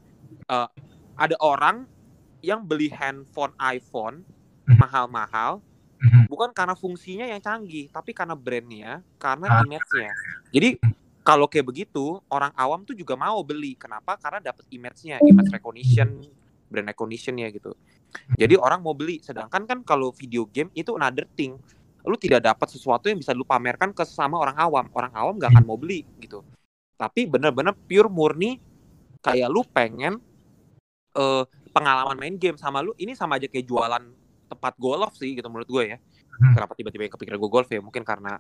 Eh, 0.47 0.69
ada 1.15 1.37
orang 1.43 1.85
yang 2.41 2.63
beli 2.63 2.89
handphone 2.91 3.53
iPhone 3.59 4.25
Hmm. 4.65 4.81
mahal-mahal 4.81 5.61
Mhm. 6.01 6.29
bukan 6.29 6.51
karena 6.57 6.73
fungsinya 6.73 7.25
yang 7.29 7.41
canggih, 7.41 7.89
tapi 7.93 8.13
karena 8.17 8.33
brandnya, 8.33 9.01
karena 9.17 9.47
Ah. 9.49 9.61
image-nya. 9.65 10.13
Jadi 10.53 10.69
kalau 11.21 11.49
kayak 11.49 11.65
begitu, 11.69 12.21
orang 12.29 12.53
awam 12.53 12.85
tuh 12.85 12.93
juga 12.93 13.17
mau 13.17 13.41
beli. 13.41 13.73
Kenapa? 13.77 14.17
Karena 14.21 14.41
dapat 14.41 14.65
image-nya, 14.69 15.21
image 15.25 15.49
recognition, 15.53 16.21
brand 16.69 16.89
recognition-nya 16.89 17.49
gitu. 17.49 17.73
Jadi 18.37 18.55
orang 18.61 18.85
mau 18.85 18.93
beli. 18.93 19.21
Sedangkan 19.25 19.65
kan 19.65 19.79
kalau 19.81 20.13
video 20.13 20.45
game 20.45 20.69
itu 20.77 20.93
another 20.97 21.25
thing. 21.33 21.57
Lu 22.05 22.17
tidak 22.21 22.45
dapat 22.45 22.69
sesuatu 22.69 23.09
yang 23.09 23.19
bisa 23.19 23.33
lu 23.33 23.49
pamerkan 23.49 23.91
ke 23.91 24.05
sesama 24.05 24.37
orang 24.37 24.57
awam. 24.61 24.87
Orang 24.93 25.13
awam 25.17 25.35
gak 25.41 25.57
akan 25.57 25.65
mau 25.65 25.81
beli 25.81 26.05
gitu. 26.21 26.45
Tapi 26.95 27.27
bener-bener 27.27 27.73
pure 27.75 28.13
murni 28.13 28.61
kayak 29.25 29.49
lu 29.49 29.65
pengen 29.65 30.21
eh, 31.17 31.45
pengalaman 31.73 32.17
main 32.21 32.37
game 32.37 32.61
sama 32.61 32.85
lu 32.85 32.93
ini 33.01 33.17
sama 33.17 33.41
aja 33.41 33.49
kayak 33.49 33.67
jualan 33.67 34.05
tempat 34.47 34.75
golf 34.77 35.17
sih 35.17 35.33
gitu 35.35 35.49
menurut 35.49 35.67
gue 35.67 35.85
ya. 35.97 35.99
Hmm. 36.39 36.55
Kenapa 36.55 36.73
tiba-tiba 36.77 37.09
yang 37.09 37.15
kepikiran 37.17 37.39
gue 37.41 37.51
golf 37.51 37.69
ya? 37.73 37.81
Mungkin 37.81 38.05
karena 38.05 38.39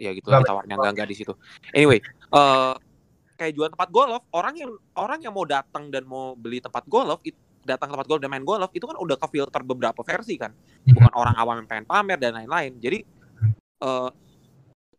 ya 0.00 0.10
gitu 0.16 0.28
Nggak, 0.28 0.44
ditawarnya 0.46 0.74
enggak 0.76 0.92
enggak 0.96 1.08
di 1.08 1.16
situ. 1.16 1.32
Anyway, 1.72 1.98
eh 2.32 2.74
kayak 3.40 3.52
jualan 3.56 3.72
tempat 3.72 3.88
golf, 3.88 4.22
orang 4.36 4.54
yang 4.60 4.70
orang 5.00 5.18
yang 5.24 5.32
mau 5.32 5.48
datang 5.48 5.88
dan 5.88 6.04
mau 6.04 6.36
beli 6.36 6.60
tempat 6.60 6.84
golf, 6.84 7.24
it- 7.24 7.40
datang 7.64 7.92
ke 7.92 7.94
tempat 7.94 8.08
golf 8.08 8.20
dan 8.20 8.30
main 8.32 8.44
golf 8.44 8.70
itu 8.72 8.84
kan 8.88 8.96
udah 8.96 9.16
ke 9.20 9.26
filter 9.28 9.60
beberapa 9.64 10.00
versi 10.00 10.34
kan. 10.40 10.52
Bukan 10.84 11.12
orang 11.12 11.36
awam 11.36 11.60
yang 11.60 11.68
pengen 11.68 11.86
pamer 11.86 12.18
dan 12.20 12.36
lain-lain. 12.36 12.76
Jadi 12.80 12.98
eh 13.80 14.10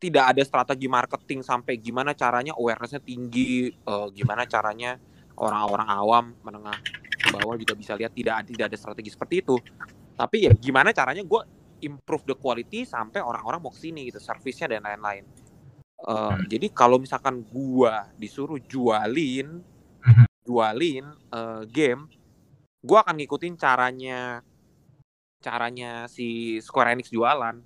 tidak 0.01 0.33
ada 0.33 0.41
strategi 0.41 0.89
marketing 0.89 1.45
sampai 1.45 1.77
gimana 1.77 2.17
caranya 2.17 2.57
awarenessnya 2.57 3.05
tinggi, 3.05 3.69
eh, 3.69 4.07
gimana 4.17 4.49
caranya 4.49 4.97
orang-orang 5.37 5.89
awam 5.89 6.25
menengah 6.41 6.77
ke 7.21 7.27
bawah 7.29 7.53
juga 7.53 7.77
bisa 7.77 7.93
lihat 7.93 8.09
tidak 8.17 8.41
tidak 8.49 8.65
ada 8.73 8.77
strategi 8.77 9.13
seperti 9.13 9.45
itu. 9.45 9.55
Tapi 10.17 10.49
ya 10.49 10.51
gimana 10.57 10.89
caranya 10.89 11.21
gue 11.21 11.41
improve 11.81 12.33
the 12.33 12.35
quality 12.37 12.85
sampai 12.85 13.21
orang-orang 13.21 13.61
mau 13.61 13.73
ke 13.73 13.81
sini 13.89 14.09
gitu, 14.09 14.21
servisnya 14.21 14.77
dan 14.77 14.85
lain-lain. 14.85 15.25
Eh, 16.01 16.35
jadi 16.49 16.67
kalau 16.73 16.97
misalkan 16.97 17.45
gua 17.45 18.09
disuruh 18.17 18.57
jualin, 18.57 19.61
Mhm. 20.01 20.25
jualin 20.41 21.05
eh, 21.29 21.63
game, 21.69 22.09
gua 22.81 23.05
akan 23.05 23.15
ngikutin 23.21 23.55
caranya 23.57 24.41
caranya 25.41 26.05
si 26.05 26.57
Square 26.61 26.97
Enix 26.97 27.09
jualan. 27.09 27.57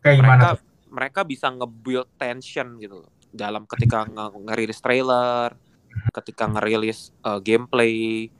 Kayak 0.00 0.16
gimana 0.16 0.32
mereka 0.32 0.48
tuh? 0.48 0.60
mereka 0.86 1.20
bisa 1.26 1.46
nge-build 1.52 2.08
tension 2.16 2.68
gitu 2.80 3.04
loh. 3.04 3.10
dalam 3.36 3.68
ketika 3.68 4.08
nge- 4.08 4.48
ngerilis 4.48 4.80
trailer, 4.80 5.52
ketika 6.08 6.48
ngerilis 6.48 7.12
uh, 7.20 7.36
gameplay, 7.36 8.32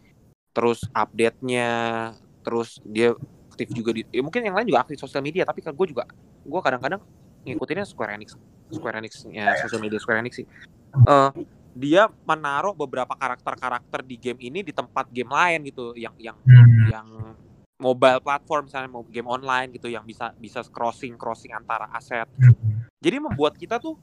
terus 0.57 0.81
update-nya, 0.97 2.17
terus 2.41 2.81
dia 2.81 3.13
aktif 3.53 3.73
juga 3.73 3.91
di 3.97 4.05
ya 4.13 4.21
mungkin 4.21 4.45
yang 4.45 4.53
lain 4.53 4.69
juga 4.69 4.85
aktif 4.85 5.01
sosial 5.01 5.25
media 5.25 5.49
tapi 5.49 5.65
kan 5.65 5.73
gue 5.73 5.87
juga 5.89 6.05
gue 6.45 6.61
kadang-kadang 6.61 7.01
ngikutinnya 7.49 7.89
Square 7.89 8.13
Enix 8.13 8.37
Square 8.69 9.01
Enix 9.01 9.25
ya 9.33 9.57
sosial 9.65 9.81
media 9.81 9.97
Square 9.97 10.21
Enix 10.21 10.45
sih. 10.45 10.47
Eh, 11.09 11.31
dia 11.77 12.09
menaruh 12.25 12.73
beberapa 12.73 13.13
karakter-karakter 13.13 14.01
di 14.01 14.17
game 14.17 14.41
ini 14.49 14.65
di 14.65 14.73
tempat 14.73 15.13
game 15.13 15.29
lain 15.29 15.61
gitu 15.69 15.93
yang 15.93 16.17
yang 16.17 16.37
Hmm. 16.41 16.89
yang 16.89 17.09
mobile 17.77 18.25
platform 18.25 18.65
misalnya 18.73 18.89
mau 18.89 19.05
game 19.05 19.29
online 19.29 19.69
gitu 19.77 19.93
yang 19.93 20.01
bisa 20.01 20.33
bisa 20.41 20.65
crossing 20.65 21.21
crossing 21.21 21.53
antara 21.53 21.85
aset 21.93 22.25
Hmm. 22.41 22.89
jadi 22.97 23.21
membuat 23.21 23.61
kita 23.61 23.77
tuh 23.77 24.01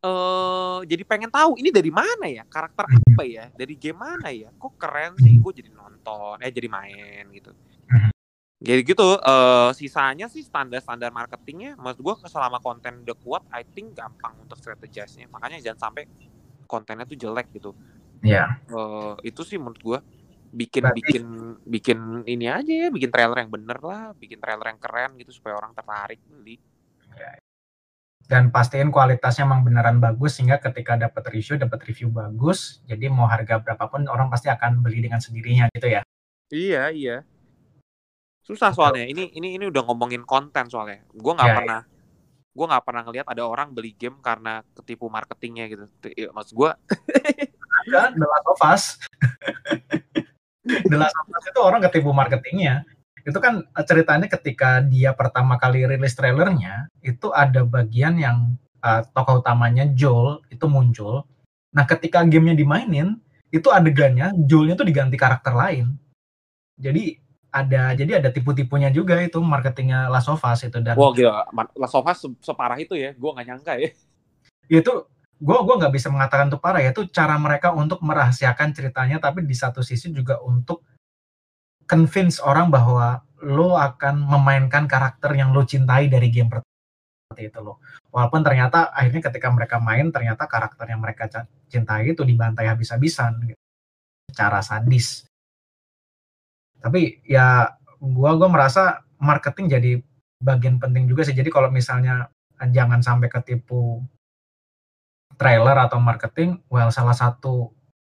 eh 0.00 0.80
jadi 0.88 1.04
pengen 1.04 1.28
tahu 1.28 1.60
ini 1.60 1.68
dari 1.68 1.92
mana 1.92 2.24
ya 2.24 2.48
karakter 2.48 2.88
apa 2.88 3.22
ya 3.28 3.52
dari 3.52 3.76
game 3.76 4.00
mana 4.00 4.32
ya 4.32 4.48
kok 4.56 4.80
keren 4.80 5.12
sih 5.20 5.36
gue 5.36 5.52
jadi 5.60 5.68
nonton 5.68 6.40
eh 6.40 6.48
jadi 6.48 6.72
main 6.72 7.28
gitu 7.36 7.52
jadi 8.60 8.80
gitu 8.84 9.16
eh 9.16 9.70
sisanya 9.72 10.28
sih 10.28 10.44
standar 10.44 10.84
standar 10.84 11.08
marketingnya 11.08 11.80
maksud 11.80 12.04
gue 12.04 12.14
selama 12.28 12.60
konten 12.60 13.00
udah 13.02 13.16
kuat 13.16 13.42
I 13.50 13.64
think 13.64 13.96
gampang 13.96 14.36
untuk 14.36 14.60
strategize-nya 14.60 15.32
makanya 15.32 15.64
jangan 15.64 15.90
sampai 15.90 16.04
kontennya 16.68 17.08
tuh 17.08 17.16
jelek 17.16 17.48
gitu 17.56 17.72
Iya. 18.20 18.60
Eh, 18.68 19.32
itu 19.32 19.40
sih 19.48 19.56
menurut 19.56 19.80
gua 19.80 19.98
bikin 20.52 20.82
Berarti- 20.84 20.98
bikin 21.00 21.24
bikin 21.64 21.98
ini 22.28 22.52
aja 22.52 22.68
ya 22.68 22.88
bikin 22.92 23.08
trailer 23.08 23.38
yang 23.38 23.48
bener 23.48 23.78
lah 23.80 24.12
bikin 24.12 24.36
trailer 24.36 24.66
yang 24.68 24.76
keren 24.82 25.16
gitu 25.16 25.32
supaya 25.32 25.56
orang 25.56 25.72
tertarik 25.72 26.20
beli 26.28 26.60
Dan 28.30 28.54
pastiin 28.54 28.94
kualitasnya 28.94 29.42
emang 29.42 29.66
beneran 29.66 29.98
bagus 29.98 30.38
sehingga 30.38 30.62
ketika 30.62 30.94
dapat 30.94 31.34
review 31.34 31.58
dapat 31.58 31.82
review 31.82 32.14
bagus. 32.14 32.78
Jadi 32.86 33.10
mau 33.10 33.26
harga 33.26 33.58
berapapun 33.58 34.06
orang 34.06 34.30
pasti 34.30 34.46
akan 34.46 34.86
beli 34.86 35.02
dengan 35.02 35.18
sendirinya 35.18 35.66
gitu 35.74 35.90
ya. 35.90 36.06
iya 36.50 36.94
iya 36.94 37.16
susah 38.40 38.72
soalnya 38.72 39.06
ini 39.06 39.30
ini 39.36 39.60
ini 39.60 39.64
udah 39.68 39.82
ngomongin 39.86 40.24
konten 40.24 40.66
soalnya 40.66 41.04
gua 41.12 41.38
nggak 41.38 41.50
Iya, 41.50 41.56
pernah 41.60 41.80
gua 42.50 42.66
nggak 42.74 42.84
pernah 42.84 43.02
ngelihat 43.06 43.26
ada 43.30 43.42
orang 43.46 43.68
beli 43.70 43.92
game 43.94 44.18
karena 44.18 44.64
ketipu 44.74 45.06
marketingnya 45.12 45.64
gitu 45.70 45.84
iya, 46.16 46.28
maksud 46.34 46.54
gua 46.56 46.74
Ada 47.86 48.12
The 48.12 48.26
Last 48.28 48.46
of 48.46 48.60
Us. 48.60 48.82
The 50.64 50.96
Last 50.96 51.16
of 51.16 51.28
Us 51.32 51.44
itu 51.48 51.60
orang 51.60 51.80
ketipu 51.88 52.12
marketingnya. 52.12 52.84
Itu 53.24 53.40
kan 53.40 53.64
ceritanya 53.84 54.28
ketika 54.28 54.84
dia 54.84 55.12
pertama 55.16 55.56
kali 55.60 55.84
rilis 55.84 56.16
trailernya, 56.16 56.88
itu 57.04 57.32
ada 57.32 57.64
bagian 57.64 58.20
yang 58.20 58.56
eh, 58.84 59.02
tokoh 59.12 59.40
utamanya 59.40 59.88
Joel 59.92 60.44
itu 60.52 60.64
muncul. 60.68 61.24
Nah, 61.72 61.84
ketika 61.86 62.24
gamenya 62.26 62.58
dimainin, 62.58 63.16
itu 63.48 63.68
adegannya 63.70 64.32
Joelnya 64.44 64.76
tuh 64.76 64.88
diganti 64.88 65.16
karakter 65.16 65.54
lain. 65.54 65.96
Jadi 66.80 67.16
ada 67.50 67.94
jadi 67.98 68.22
ada 68.22 68.30
tipu-tipunya 68.30 68.88
juga 68.94 69.18
itu 69.18 69.42
marketingnya 69.42 70.06
Last 70.06 70.30
of 70.30 70.42
Us 70.42 70.62
itu 70.66 70.78
dan 70.78 70.94
wah 70.94 71.10
gila. 71.10 71.46
Last 71.74 71.94
of 71.98 72.06
Us 72.06 72.22
separah 72.42 72.78
itu 72.78 72.94
ya? 72.94 73.14
Gua 73.18 73.34
nggak 73.34 73.46
nyangka 73.46 73.72
ya. 73.78 73.90
Itu 74.70 75.10
gue 75.40 75.58
gua 75.66 75.74
nggak 75.80 75.94
bisa 75.94 76.08
mengatakan 76.08 76.48
itu 76.48 76.58
parah 76.62 76.80
ya. 76.80 76.94
Itu 76.94 77.10
cara 77.10 77.34
mereka 77.36 77.74
untuk 77.74 78.00
merahasiakan 78.06 78.70
ceritanya 78.70 79.18
tapi 79.18 79.42
di 79.42 79.54
satu 79.54 79.82
sisi 79.82 80.14
juga 80.14 80.38
untuk 80.40 80.86
convince 81.90 82.38
orang 82.38 82.70
bahwa 82.70 83.26
lo 83.42 83.74
akan 83.74 84.20
memainkan 84.30 84.86
karakter 84.86 85.34
yang 85.34 85.50
lo 85.50 85.66
cintai 85.66 86.06
dari 86.06 86.28
game 86.30 86.46
pertama 86.46 86.70
seperti 87.30 87.42
itu 87.46 87.58
lo 87.62 87.78
walaupun 88.10 88.42
ternyata 88.42 88.90
akhirnya 88.90 89.30
ketika 89.32 89.48
mereka 89.54 89.76
main 89.78 90.10
ternyata 90.12 90.44
karakter 90.44 90.86
yang 90.90 91.00
mereka 91.00 91.30
cintai 91.70 92.12
itu 92.12 92.26
dibantai 92.26 92.68
habis-habisan 92.68 93.54
gitu. 93.54 93.60
secara 94.28 94.60
sadis 94.60 95.29
tapi 96.80 97.20
ya 97.28 97.76
gua 98.00 98.34
gua 98.34 98.48
merasa 98.48 99.04
marketing 99.20 99.66
jadi 99.68 99.92
bagian 100.40 100.80
penting 100.80 101.04
juga 101.04 101.22
sih 101.28 101.36
jadi 101.36 101.46
kalau 101.52 101.68
misalnya 101.68 102.32
jangan 102.60 103.00
sampai 103.00 103.28
ketipu 103.32 104.04
trailer 105.40 105.72
atau 105.80 105.96
marketing, 105.96 106.60
well 106.68 106.92
salah 106.92 107.16
satu 107.16 107.72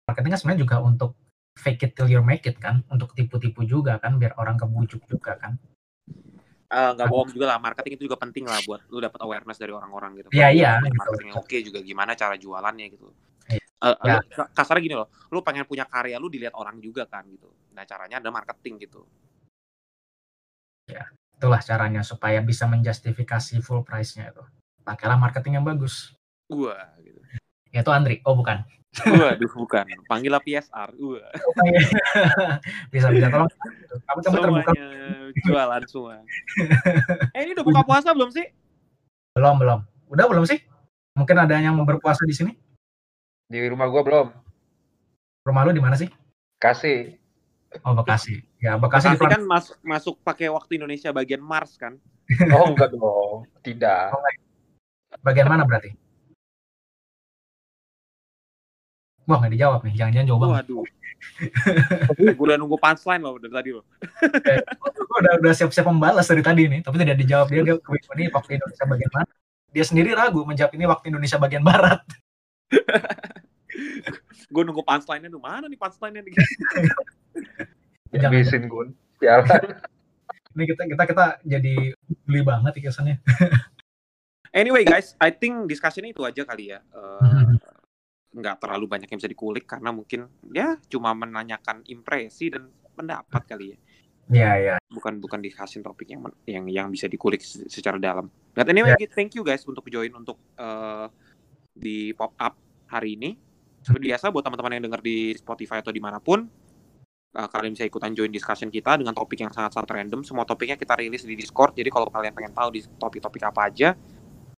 marketingnya 0.08 0.40
sebenarnya 0.40 0.64
juga 0.64 0.76
untuk 0.80 1.20
fake 1.52 1.84
it 1.84 1.92
till 1.92 2.08
you 2.08 2.24
make 2.24 2.48
it 2.48 2.56
kan, 2.56 2.80
untuk 2.88 3.12
tipu-tipu 3.12 3.68
juga 3.68 4.00
kan, 4.00 4.16
biar 4.16 4.32
orang 4.40 4.56
kebujuk 4.56 5.04
juga 5.04 5.36
kan. 5.36 5.60
Eh, 6.70 6.90
nggak 6.96 7.06
bohong 7.12 7.34
juga 7.36 7.52
lah 7.52 7.58
marketing 7.60 8.00
itu 8.00 8.08
juga 8.08 8.16
penting 8.16 8.48
lah 8.48 8.56
buat 8.64 8.80
lu 8.88 9.04
dapat 9.04 9.20
awareness 9.20 9.60
dari 9.60 9.74
orang-orang 9.76 10.22
gitu. 10.22 10.28
Iya, 10.32 10.48
iya. 10.48 10.72
Marketing 10.80 11.36
oke 11.36 11.56
juga 11.60 11.78
gimana 11.84 12.16
cara 12.16 12.40
jualannya 12.40 12.86
gitu. 12.88 13.12
Eh, 13.50 13.60
Ya. 14.06 14.20
kasarnya 14.56 14.80
gini 14.80 14.96
loh, 14.96 15.08
lu 15.28 15.44
pengen 15.44 15.68
punya 15.68 15.84
karya 15.84 16.16
lu 16.16 16.32
dilihat 16.32 16.56
orang 16.56 16.80
juga 16.80 17.04
kan 17.04 17.28
gitu. 17.28 17.52
Nah 17.74 17.84
caranya 17.86 18.18
ada 18.18 18.30
marketing 18.30 18.86
gitu. 18.86 19.06
Itulah 21.40 21.64
caranya 21.64 22.04
supaya 22.04 22.44
bisa 22.44 22.68
menjustifikasi 22.68 23.64
full 23.64 23.80
price-nya 23.80 24.28
itu. 24.28 24.44
Pakailah 24.84 25.16
marketing 25.16 25.56
yang 25.56 25.64
bagus. 25.64 26.12
Gua 26.50 26.76
gitu. 27.00 27.16
Yaitu 27.72 27.90
Andri. 27.94 28.20
Oh 28.28 28.36
bukan. 28.36 28.60
Waduh 29.06 29.48
bukan. 29.54 29.86
Panggil 30.10 30.34
lah 30.34 30.42
PSR. 30.42 30.90
Gua. 30.98 31.24
bisa 32.92 33.08
bisa 33.08 33.30
tolong. 33.30 33.48
Kamu 33.88 34.18
coba 34.20 34.36
terbuka. 34.42 34.72
Jualan 35.46 35.82
semua. 35.86 36.20
eh 37.38 37.40
ini 37.46 37.54
udah 37.54 37.64
buka 37.64 37.80
puasa 37.86 38.10
belum 38.10 38.34
sih? 38.34 38.44
Belum 39.32 39.56
belum. 39.56 39.80
Udah 40.10 40.26
belum 40.26 40.44
sih? 40.44 40.58
Mungkin 41.14 41.36
ada 41.38 41.54
yang 41.56 41.78
mau 41.78 41.86
berpuasa 41.86 42.26
di 42.26 42.34
sini? 42.34 42.52
Di 43.46 43.64
rumah 43.70 43.86
gua 43.88 44.02
belum. 44.02 44.26
Rumah 45.46 45.62
lu 45.64 45.72
di 45.72 45.80
mana 45.80 45.96
sih? 45.96 46.10
Kasih. 46.60 47.19
Oh 47.86 47.94
Bekasi. 47.94 48.42
Ya 48.58 48.74
Bekasi, 48.74 49.14
Bekasi 49.14 49.30
kan 49.30 49.42
masuk 49.46 49.76
masuk 49.86 50.14
pakai 50.26 50.50
waktu 50.50 50.82
Indonesia 50.82 51.14
bagian 51.14 51.38
Mars 51.38 51.78
kan? 51.78 51.94
Oh 52.50 52.74
enggak 52.74 52.90
dong. 52.94 53.46
Tidak. 53.62 54.10
bagian 55.22 55.50
mana 55.50 55.66
berarti? 55.66 55.94
Wah 59.26 59.38
nggak 59.38 59.52
dijawab 59.54 59.80
nih, 59.86 59.94
jangan-jangan 59.94 60.26
jauh 60.26 60.42
banget. 60.42 60.64
Waduh. 60.66 60.86
gue 62.16 62.46
udah 62.48 62.56
nunggu 62.56 62.80
punchline 62.80 63.22
loh 63.22 63.36
dari 63.38 63.52
tadi 63.52 63.70
loh. 63.76 63.84
Gue 64.96 65.18
udah 65.22 65.32
udah 65.38 65.52
siap-siap 65.54 65.86
membalas 65.86 66.26
dari 66.26 66.42
tadi 66.42 66.66
nih, 66.66 66.80
tapi 66.82 66.96
tidak 66.98 67.18
dijawab 67.22 67.46
dia. 67.52 67.62
Dia 67.62 67.76
ke 67.78 67.90
ini 68.18 68.24
waktu 68.32 68.50
Indonesia 68.58 68.84
bagian 68.88 69.10
mana? 69.14 69.30
Dia 69.70 69.84
sendiri 69.86 70.10
ragu 70.16 70.42
menjawab 70.42 70.72
ini 70.74 70.84
waktu 70.88 71.06
Indonesia 71.14 71.38
bagian 71.38 71.62
barat. 71.62 72.02
gue 74.50 74.62
nunggu 74.66 74.82
punchline-nya 74.82 75.30
tuh 75.30 75.42
mana 75.42 75.70
nih 75.70 75.78
punchline-nya 75.78 76.22
Habisin 78.10 78.66
Gun. 78.66 78.94
Sialan. 79.20 79.62
Ini 80.56 80.64
kita 80.66 80.82
kita 80.82 81.04
kita 81.06 81.24
jadi 81.46 81.94
beli 82.26 82.42
banget 82.42 82.78
ya 82.78 82.90
kesannya. 82.90 83.16
Anyway 84.50 84.82
guys, 84.82 85.14
I 85.22 85.30
think 85.30 85.70
discussion 85.70 86.02
itu 86.10 86.26
aja 86.26 86.42
kali 86.42 86.74
ya. 86.74 86.82
Hmm. 86.90 87.54
nggak 88.30 88.62
terlalu 88.62 88.86
banyak 88.86 89.10
yang 89.10 89.18
bisa 89.18 89.30
dikulik 89.30 89.66
karena 89.66 89.90
mungkin 89.90 90.30
ya 90.54 90.78
cuma 90.86 91.10
menanyakan 91.14 91.82
impresi 91.86 92.50
dan 92.50 92.66
pendapat 92.94 93.42
kali 93.46 93.74
ya. 93.74 93.78
Iya 94.30 94.50
iya. 94.58 94.74
Bukan 94.86 95.18
bukan 95.18 95.42
discussion 95.42 95.82
topik 95.82 96.14
yang 96.14 96.22
yang 96.46 96.64
yang 96.70 96.86
bisa 96.94 97.10
dikulik 97.10 97.42
se- 97.42 97.66
secara 97.66 97.98
dalam. 97.98 98.30
But 98.54 98.70
anyway, 98.70 98.94
thank 99.10 99.34
you 99.34 99.42
guys 99.42 99.66
untuk 99.66 99.82
join 99.90 100.14
untuk 100.14 100.38
eh, 100.54 101.06
di 101.74 102.14
pop 102.14 102.38
up 102.38 102.54
hari 102.86 103.18
ini. 103.18 103.34
Seperti 103.82 104.14
biasa 104.14 104.30
buat 104.30 104.46
teman-teman 104.46 104.78
yang 104.78 104.84
dengar 104.86 105.02
di 105.02 105.34
Spotify 105.34 105.82
atau 105.82 105.90
di 105.90 105.98
mana 105.98 106.22
pun, 106.22 106.46
eh, 107.36 107.48
kalian 107.50 107.72
bisa 107.74 107.86
ikutan 107.86 108.10
join 108.14 108.30
discussion 108.30 108.70
kita 108.70 108.98
dengan 108.98 109.14
topik 109.14 109.42
yang 109.42 109.52
sangat-sangat 109.52 109.90
random. 109.90 110.20
Semua 110.26 110.42
topiknya 110.46 110.74
kita 110.74 110.98
rilis 110.98 111.22
di 111.22 111.34
Discord. 111.34 111.74
Jadi 111.74 111.90
kalau 111.90 112.10
kalian 112.10 112.34
pengen 112.34 112.52
tahu 112.54 112.68
di 112.74 112.80
topik-topik 112.98 113.42
apa 113.46 113.70
aja, 113.70 113.90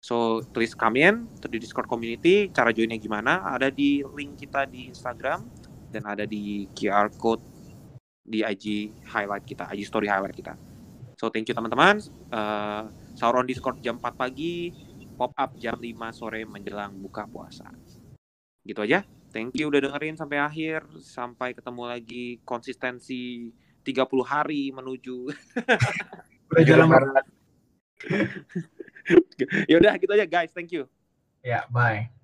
So, 0.03 0.43
please 0.51 0.75
come 0.75 0.99
in 0.99 1.31
to 1.39 1.47
di 1.47 1.63
Discord 1.63 1.87
community. 1.87 2.51
Cara 2.51 2.75
joinnya 2.75 2.99
gimana? 2.99 3.47
Ada 3.55 3.71
di 3.71 4.03
link 4.03 4.35
kita 4.35 4.67
di 4.67 4.91
Instagram 4.91 5.47
dan 5.95 6.03
ada 6.11 6.27
di 6.27 6.67
QR 6.75 7.07
code 7.15 7.39
di 8.27 8.43
IG 8.43 8.91
highlight 9.07 9.47
kita, 9.47 9.71
IG 9.71 9.87
story 9.87 10.11
highlight 10.11 10.35
kita. 10.35 10.59
So, 11.23 11.31
thank 11.31 11.47
you 11.47 11.55
teman-teman. 11.55 12.03
Uh, 12.35 12.91
Sauron 13.15 13.47
Discord 13.47 13.79
jam 13.79 14.03
4 14.03 14.19
pagi, 14.19 14.75
pop 15.15 15.31
up 15.39 15.55
jam 15.55 15.79
5 15.79 15.87
sore 16.11 16.43
menjelang 16.51 16.99
buka 16.99 17.31
puasa. 17.31 17.71
Gitu 18.67 18.83
aja. 18.83 19.07
Thank 19.33 19.57
you 19.57 19.73
udah 19.73 19.81
dengerin 19.81 20.15
sampai 20.15 20.39
akhir. 20.39 20.85
Sampai 21.01 21.57
ketemu 21.57 21.89
lagi 21.89 22.39
konsistensi 22.45 23.49
30 23.83 24.07
hari 24.23 24.71
menuju 24.71 25.27
Udah 26.53 26.63
jalan 26.63 26.87
Lebaran. 26.87 27.25
ya 29.71 29.79
udah 29.79 29.95
gitu 29.95 30.11
aja 30.11 30.27
guys 30.27 30.51
thank 30.51 30.75
you 30.75 30.87
Ya, 31.43 31.67
bye. 31.75 32.22